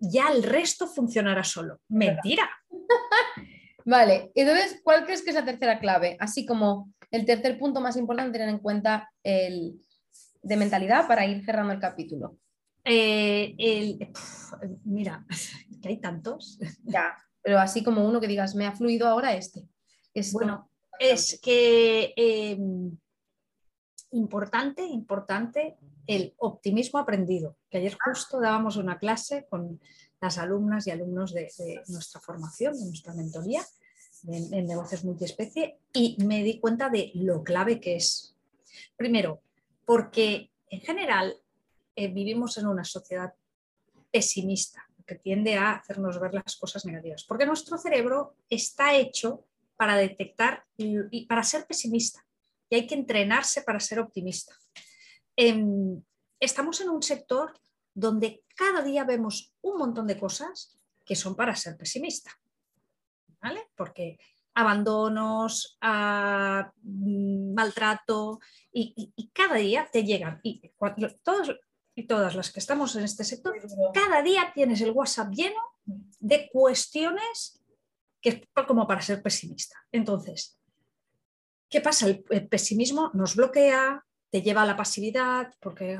ya 0.00 0.32
el 0.32 0.42
resto 0.42 0.88
funcionará 0.88 1.44
solo. 1.44 1.78
Mentira. 1.86 2.50
vale, 3.86 4.30
entonces, 4.34 4.80
¿cuál 4.84 5.06
crees 5.06 5.22
que 5.22 5.30
es 5.30 5.36
la 5.36 5.44
tercera 5.46 5.78
clave? 5.80 6.18
Así 6.20 6.44
como 6.44 6.92
el 7.10 7.24
tercer 7.24 7.58
punto 7.58 7.80
más 7.80 7.96
importante 7.96 8.38
tener 8.38 8.50
en 8.50 8.58
cuenta 8.58 9.10
el 9.22 9.80
de 10.42 10.56
mentalidad 10.56 11.08
para 11.08 11.26
ir 11.26 11.44
cerrando 11.44 11.72
el 11.72 11.80
capítulo. 11.80 12.36
Eh, 12.84 13.98
mira, 14.84 15.26
que 15.82 15.88
hay 15.88 16.00
tantos. 16.00 16.58
Ya, 16.84 17.16
pero 17.42 17.58
así 17.58 17.82
como 17.82 18.06
uno 18.06 18.20
que 18.20 18.28
digas, 18.28 18.54
me 18.54 18.66
ha 18.66 18.72
fluido 18.72 19.08
ahora 19.08 19.34
este. 19.34 19.66
Es 20.14 20.32
bueno, 20.32 20.70
es 20.98 21.40
que 21.42 22.14
em, 22.16 22.96
importante, 24.12 24.82
importante 24.82 25.76
el 26.06 26.34
optimismo 26.38 27.00
aprendido, 27.00 27.56
que 27.68 27.78
ayer 27.78 27.96
justo 28.04 28.40
dábamos 28.40 28.76
una 28.76 28.98
clase 28.98 29.46
con 29.50 29.80
las 30.26 30.38
alumnas 30.38 30.86
y 30.86 30.90
alumnos 30.90 31.32
de, 31.32 31.48
nuestra 31.86 32.20
formación, 32.20 32.76
de 32.76 32.84
nuestra 32.84 33.14
mentoría 33.14 33.64
en, 34.26 34.66
negocios 34.66 35.04
multiespecie 35.04 35.78
y 35.92 36.16
me 36.24 36.42
di 36.42 36.58
cuenta 36.58 36.88
de 36.88 37.12
lo 37.14 37.44
clave 37.44 37.78
que 37.80 37.94
es. 37.94 38.34
Primero, 38.96 39.40
porque 39.84 40.50
en 40.68 40.80
general 40.80 41.36
eh, 41.94 42.08
vivimos 42.08 42.58
en 42.58 42.66
una 42.66 42.82
sociedad 42.82 43.32
pesimista 44.10 44.82
que 45.06 45.14
tiende 45.14 45.54
a 45.54 45.74
hacernos 45.74 46.18
ver 46.18 46.34
las 46.34 46.56
cosas 46.56 46.84
negativas, 46.84 47.22
porque 47.22 47.46
nuestro 47.46 47.78
cerebro 47.78 48.34
está 48.50 48.96
hecho 48.96 49.44
para 49.76 49.96
detectar 49.96 50.64
y, 50.76 51.24
para 51.26 51.44
ser 51.44 51.66
pesimista 51.68 52.26
y 52.68 52.74
hay 52.74 52.86
que 52.88 52.96
entrenarse 52.96 53.62
para 53.62 53.78
ser 53.78 54.00
optimista. 54.00 54.56
Em, 55.36 56.02
estamos 56.40 56.80
en 56.80 56.88
un 56.88 57.02
sector 57.02 57.54
donde 57.96 58.44
cada 58.54 58.82
día 58.82 59.04
vemos 59.04 59.54
un 59.62 59.78
montón 59.78 60.06
de 60.06 60.18
cosas 60.18 60.78
que 61.04 61.16
son 61.16 61.34
para 61.34 61.56
ser 61.56 61.76
pesimista, 61.76 62.30
¿vale? 63.40 63.70
Porque 63.74 64.18
abandonos, 64.54 65.78
mm, 65.80 67.54
maltrato 67.54 68.38
y, 68.72 69.30
cada 69.32 69.56
día 69.56 69.88
te 69.90 70.04
llegan 70.04 70.40
y 70.42 70.60
todos 71.22 71.56
y 71.94 72.06
todas 72.06 72.34
las 72.34 72.52
que 72.52 72.60
estamos 72.60 72.94
en 72.96 73.04
este 73.04 73.24
sector, 73.24 73.54
cada 73.94 74.20
día 74.22 74.52
tienes 74.54 74.82
el 74.82 74.90
WhatsApp 74.90 75.32
lleno 75.32 75.60
de 76.20 76.50
cuestiones 76.52 77.62
que 78.20 78.28
es 78.28 78.42
como 78.66 78.86
para 78.86 79.00
ser 79.00 79.22
pesimista. 79.22 79.76
Entonces, 79.90 80.58
¿Qué 81.68 81.80
pasa? 81.80 82.06
El, 82.06 82.48
pesimismo 82.48 83.10
nos 83.14 83.36
bloquea, 83.36 84.05
te 84.30 84.42
lleva 84.42 84.62
a 84.62 84.66
la 84.66 84.76
pasividad, 84.76 85.52
porque 85.60 85.98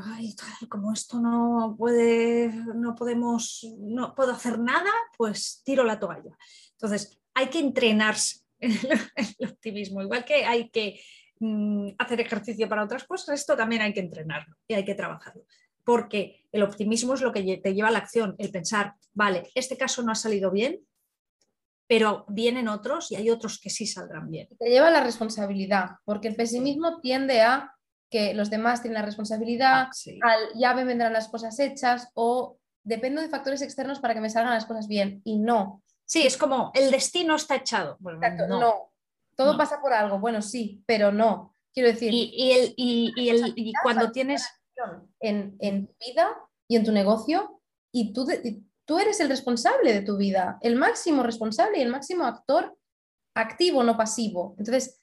como 0.68 0.92
esto 0.92 1.20
no 1.20 1.74
puede, 1.78 2.48
no 2.74 2.94
podemos, 2.94 3.66
no 3.78 4.14
puedo 4.14 4.32
hacer 4.32 4.58
nada, 4.58 4.90
pues 5.16 5.62
tiro 5.64 5.84
la 5.84 5.98
toalla. 5.98 6.36
Entonces, 6.72 7.20
hay 7.34 7.48
que 7.48 7.60
entrenarse 7.60 8.40
el 8.58 9.48
optimismo, 9.48 10.02
igual 10.02 10.24
que 10.24 10.44
hay 10.44 10.70
que 10.70 11.00
mm, 11.38 11.90
hacer 11.98 12.20
ejercicio 12.20 12.68
para 12.68 12.84
otras 12.84 13.04
cosas, 13.04 13.40
esto 13.40 13.56
también 13.56 13.82
hay 13.82 13.92
que 13.92 14.00
entrenarlo 14.00 14.56
y 14.66 14.74
hay 14.74 14.84
que 14.84 14.94
trabajarlo. 14.94 15.44
Porque 15.84 16.46
el 16.50 16.64
optimismo 16.64 17.14
es 17.14 17.20
lo 17.20 17.32
que 17.32 17.58
te 17.58 17.74
lleva 17.74 17.88
a 17.88 17.92
la 17.92 17.98
acción, 17.98 18.34
el 18.38 18.50
pensar, 18.50 18.94
vale, 19.12 19.50
este 19.54 19.76
caso 19.76 20.02
no 20.02 20.10
ha 20.10 20.16
salido 20.16 20.50
bien, 20.50 20.80
pero 21.86 22.24
vienen 22.28 22.66
otros 22.66 23.12
y 23.12 23.16
hay 23.16 23.30
otros 23.30 23.60
que 23.60 23.70
sí 23.70 23.86
saldrán 23.86 24.28
bien. 24.28 24.48
Te 24.58 24.68
lleva 24.68 24.88
a 24.88 24.90
la 24.90 25.04
responsabilidad, 25.04 25.90
porque 26.04 26.26
el 26.26 26.34
pesimismo 26.34 27.00
tiende 27.00 27.42
a 27.42 27.75
que 28.10 28.34
los 28.34 28.50
demás 28.50 28.82
tienen 28.82 29.00
la 29.00 29.06
responsabilidad, 29.06 29.88
ah, 29.88 29.90
al 30.22 30.40
ya 30.54 30.74
me 30.74 30.84
vendrán 30.84 31.12
las 31.12 31.28
cosas 31.28 31.58
hechas 31.58 32.10
o 32.14 32.58
dependo 32.84 33.20
de 33.20 33.28
factores 33.28 33.62
externos 33.62 33.98
para 33.98 34.14
que 34.14 34.20
me 34.20 34.30
salgan 34.30 34.54
las 34.54 34.66
cosas 34.66 34.86
bien 34.86 35.20
y 35.24 35.38
no. 35.38 35.82
Sí, 36.04 36.22
es 36.24 36.36
como 36.36 36.70
el 36.74 36.90
destino 36.90 37.34
está 37.34 37.56
echado. 37.56 37.98
no. 38.00 38.92
Todo 39.36 39.58
pasa 39.58 39.82
por 39.82 39.92
algo. 39.92 40.18
Bueno, 40.18 40.40
sí, 40.40 40.82
pero 40.86 41.12
no. 41.12 41.54
Quiero 41.74 41.90
decir. 41.90 42.10
Y, 42.12 42.52
el, 42.52 42.74
y, 42.76 43.72
cuando 43.82 44.10
tienes. 44.10 44.48
En, 45.20 45.56
en, 45.60 45.86
tu 45.86 45.94
vida 46.06 46.36
y 46.68 46.76
en 46.76 46.84
tu 46.84 46.92
negocio, 46.92 47.62
y 47.92 48.12
tú, 48.12 48.26
tú 48.84 48.98
eres 48.98 49.20
el 49.20 49.30
responsable 49.30 49.94
de 49.94 50.02
tu 50.02 50.18
vida, 50.18 50.58
el 50.60 50.76
máximo 50.76 51.22
responsable 51.22 51.78
y 51.78 51.82
el 51.82 51.90
máximo 51.90 52.24
actor 52.24 52.76
activo, 53.34 53.82
no 53.82 53.96
pasivo. 53.96 54.54
Entonces, 54.58 55.00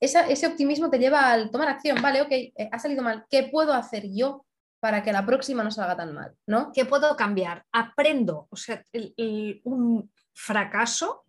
ese 0.00 0.46
optimismo 0.46 0.90
te 0.90 0.98
lleva 0.98 1.30
al 1.30 1.50
tomar 1.50 1.68
acción. 1.68 2.00
Vale, 2.00 2.22
ok, 2.22 2.30
eh, 2.30 2.68
ha 2.72 2.78
salido 2.78 3.02
mal. 3.02 3.26
¿Qué 3.28 3.44
puedo 3.44 3.72
hacer 3.74 4.04
yo 4.10 4.46
para 4.80 5.02
que 5.02 5.12
la 5.12 5.26
próxima 5.26 5.62
no 5.62 5.70
salga 5.70 5.96
tan 5.96 6.14
mal? 6.14 6.34
¿no? 6.46 6.72
¿Qué 6.72 6.86
puedo 6.86 7.14
cambiar? 7.16 7.64
Aprendo. 7.70 8.48
O 8.50 8.56
sea, 8.56 8.82
un 9.64 10.10
fracaso, 10.32 11.24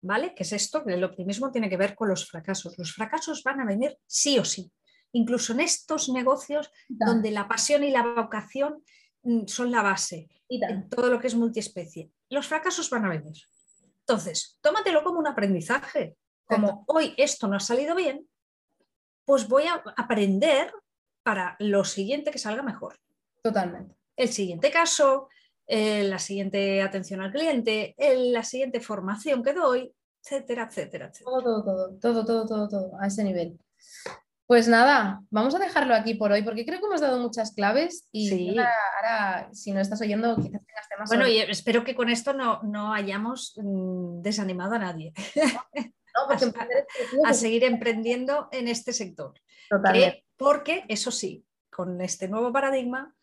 ¿vale? 0.00 0.34
¿Qué 0.34 0.42
es 0.42 0.52
esto? 0.52 0.82
El 0.86 1.04
optimismo 1.04 1.50
tiene 1.52 1.68
que 1.68 1.76
ver 1.76 1.94
con 1.94 2.08
los 2.08 2.28
fracasos. 2.28 2.78
Los 2.78 2.94
fracasos 2.94 3.42
van 3.42 3.60
a 3.60 3.66
venir 3.66 3.98
sí 4.06 4.38
o 4.38 4.44
sí. 4.44 4.72
Incluso 5.12 5.52
en 5.52 5.60
estos 5.60 6.08
negocios 6.08 6.70
donde 6.88 7.30
la 7.30 7.46
pasión 7.46 7.84
y 7.84 7.90
la 7.90 8.02
vocación 8.02 8.82
mm, 9.22 9.46
son 9.46 9.70
la 9.70 9.82
base, 9.82 10.28
en 10.48 10.88
todo 10.88 11.08
lo 11.08 11.20
que 11.20 11.28
es 11.28 11.34
multiespecie. 11.34 12.10
Los 12.30 12.46
fracasos 12.48 12.90
van 12.90 13.04
a 13.04 13.10
venir. 13.10 13.36
Entonces, 14.00 14.58
tómatelo 14.60 15.04
como 15.04 15.18
un 15.18 15.26
aprendizaje. 15.26 16.16
Como 16.46 16.84
hoy 16.88 17.14
esto 17.16 17.48
no 17.48 17.56
ha 17.56 17.60
salido 17.60 17.94
bien, 17.94 18.28
pues 19.24 19.48
voy 19.48 19.64
a 19.64 19.82
aprender 19.96 20.72
para 21.22 21.56
lo 21.58 21.84
siguiente 21.84 22.30
que 22.30 22.38
salga 22.38 22.62
mejor. 22.62 22.98
Totalmente. 23.42 23.96
El 24.16 24.28
siguiente 24.28 24.70
caso, 24.70 25.28
eh, 25.66 26.04
la 26.04 26.18
siguiente 26.18 26.82
atención 26.82 27.20
al 27.20 27.32
cliente, 27.32 27.94
la 27.98 28.44
siguiente 28.44 28.80
formación 28.80 29.42
que 29.42 29.54
doy, 29.54 29.92
etcétera, 30.22 30.64
etcétera, 30.64 31.06
etcétera. 31.06 31.30
Todo, 31.30 31.64
todo, 31.64 31.98
todo, 31.98 32.24
todo, 32.24 32.46
todo, 32.46 32.68
todo, 32.68 33.00
a 33.00 33.06
ese 33.06 33.24
nivel. 33.24 33.58
Pues 34.46 34.68
nada, 34.68 35.22
vamos 35.30 35.54
a 35.54 35.58
dejarlo 35.58 35.94
aquí 35.94 36.14
por 36.14 36.30
hoy 36.30 36.42
porque 36.42 36.66
creo 36.66 36.78
que 36.78 36.86
hemos 36.86 37.00
dado 37.00 37.18
muchas 37.18 37.54
claves 37.54 38.08
y 38.12 38.58
ahora, 38.58 39.48
si 39.52 39.72
no 39.72 39.80
estás 39.80 40.02
oyendo, 40.02 40.36
quizás 40.36 40.66
tengas 40.66 40.88
temas. 40.88 41.08
Bueno, 41.08 41.26
y 41.26 41.38
espero 41.38 41.82
que 41.82 41.94
con 41.94 42.10
esto 42.10 42.34
no, 42.34 42.62
no 42.62 42.92
hayamos 42.92 43.54
mm, 43.56 44.20
desanimado 44.20 44.74
a 44.74 44.80
nadie. 44.80 45.14
a, 47.24 47.34
seguir 47.34 47.64
emprendiendo 47.64 48.48
en 48.52 48.68
este 48.68 48.92
sector. 48.92 49.34
Totalmente. 49.68 50.24
porque, 50.36 50.84
eso 50.88 51.10
sí, 51.10 51.44
con 51.70 52.00
este 52.00 52.28
nuevo 52.28 52.52
paradigma 52.52 53.14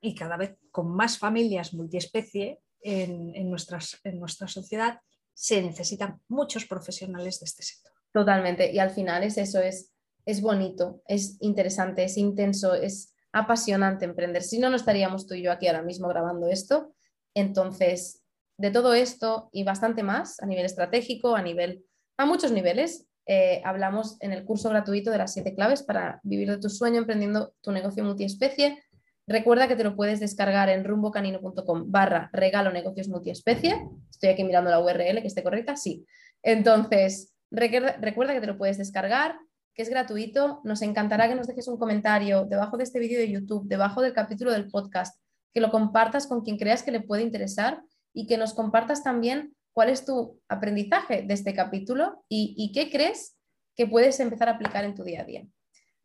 y 0.00 0.14
cada 0.14 0.36
vez 0.36 0.58
con 0.70 0.90
más 0.94 1.18
familias 1.18 1.72
multiespecie 1.72 2.60
en, 2.82 3.48
nuestras, 3.48 4.00
en 4.04 4.18
nuestra 4.18 4.48
sociedad, 4.48 5.00
se 5.32 5.62
necesitan 5.62 6.20
muchos 6.28 6.66
profesionales 6.66 7.40
de 7.40 7.46
este 7.46 7.62
sector. 7.62 7.92
Totalmente. 8.12 8.72
Y 8.72 8.78
al 8.78 8.90
final 8.90 9.22
es 9.22 9.38
eso, 9.38 9.60
es 9.60 9.92
es 10.26 10.40
bonito, 10.40 11.02
es 11.06 11.36
interesante, 11.40 12.04
es 12.04 12.16
intenso, 12.16 12.74
es 12.74 13.14
apasionante 13.32 14.04
emprender. 14.04 14.42
Si 14.42 14.58
no, 14.58 14.70
no 14.70 14.76
estaríamos 14.76 15.26
tú 15.26 15.34
y 15.34 15.42
yo 15.42 15.52
aquí 15.52 15.66
ahora 15.66 15.82
mismo 15.82 16.08
grabando 16.08 16.48
esto. 16.48 16.94
Entonces, 17.34 18.19
de 18.60 18.70
todo 18.70 18.94
esto 18.94 19.48
y 19.52 19.64
bastante 19.64 20.02
más 20.02 20.38
a 20.40 20.46
nivel 20.46 20.66
estratégico, 20.66 21.34
a 21.34 21.42
nivel, 21.42 21.84
a 22.18 22.26
muchos 22.26 22.52
niveles, 22.52 23.06
eh, 23.26 23.62
hablamos 23.64 24.16
en 24.20 24.32
el 24.32 24.44
curso 24.44 24.68
gratuito 24.68 25.10
de 25.10 25.18
las 25.18 25.32
siete 25.32 25.54
claves 25.54 25.82
para 25.82 26.20
vivir 26.22 26.50
de 26.50 26.58
tu 26.58 26.68
sueño 26.68 26.98
emprendiendo 26.98 27.54
tu 27.62 27.72
negocio 27.72 28.04
multiespecie. 28.04 28.82
Recuerda 29.26 29.66
que 29.66 29.76
te 29.76 29.84
lo 29.84 29.96
puedes 29.96 30.20
descargar 30.20 30.68
en 30.68 30.84
rumbocanino.com 30.84 31.90
barra 31.90 32.28
regalo 32.32 32.70
negocios 32.70 33.08
multiespecie. 33.08 33.88
Estoy 34.10 34.30
aquí 34.30 34.44
mirando 34.44 34.70
la 34.70 34.80
URL 34.80 35.22
que 35.22 35.28
esté 35.28 35.42
correcta. 35.42 35.76
Sí. 35.76 36.04
Entonces, 36.42 37.32
recuerda 37.50 38.34
que 38.34 38.40
te 38.40 38.46
lo 38.46 38.58
puedes 38.58 38.76
descargar 38.76 39.36
que 39.74 39.82
es 39.82 39.88
gratuito. 39.88 40.60
Nos 40.64 40.82
encantará 40.82 41.28
que 41.28 41.34
nos 41.34 41.46
dejes 41.46 41.68
un 41.68 41.78
comentario 41.78 42.44
debajo 42.44 42.76
de 42.76 42.84
este 42.84 42.98
vídeo 42.98 43.18
de 43.18 43.30
YouTube, 43.30 43.66
debajo 43.66 44.02
del 44.02 44.12
capítulo 44.12 44.52
del 44.52 44.68
podcast, 44.68 45.18
que 45.54 45.60
lo 45.60 45.70
compartas 45.70 46.26
con 46.26 46.42
quien 46.42 46.58
creas 46.58 46.82
que 46.82 46.90
le 46.90 47.00
puede 47.00 47.22
interesar 47.22 47.82
y 48.12 48.26
que 48.26 48.36
nos 48.36 48.54
compartas 48.54 49.02
también 49.02 49.54
cuál 49.72 49.88
es 49.88 50.04
tu 50.04 50.40
aprendizaje 50.48 51.22
de 51.22 51.34
este 51.34 51.54
capítulo 51.54 52.24
y, 52.28 52.72
qué 52.74 52.90
crees 52.90 53.36
que 53.76 53.86
puedes 53.86 54.20
empezar 54.20 54.48
a 54.48 54.52
aplicar 54.52 54.84
en 54.84 54.94
tu 54.94 55.04
día 55.04 55.22
a 55.22 55.24
día. 55.24 55.46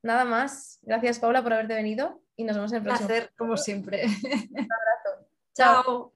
Nada 0.03 0.23
más. 0.23 0.79
Gracias, 0.83 1.19
Paula, 1.19 1.43
por 1.43 1.53
haberte 1.53 1.73
venido 1.73 2.21
y 2.35 2.43
nos 2.43 2.55
vemos 2.55 2.71
en 2.71 2.77
el 2.77 2.83
próximo. 2.83 3.07
Placer, 3.07 3.31
como 3.37 3.57
siempre. 3.57 4.05
Un 4.05 4.67
abrazo. 4.71 5.27
Chao. 5.55 6.14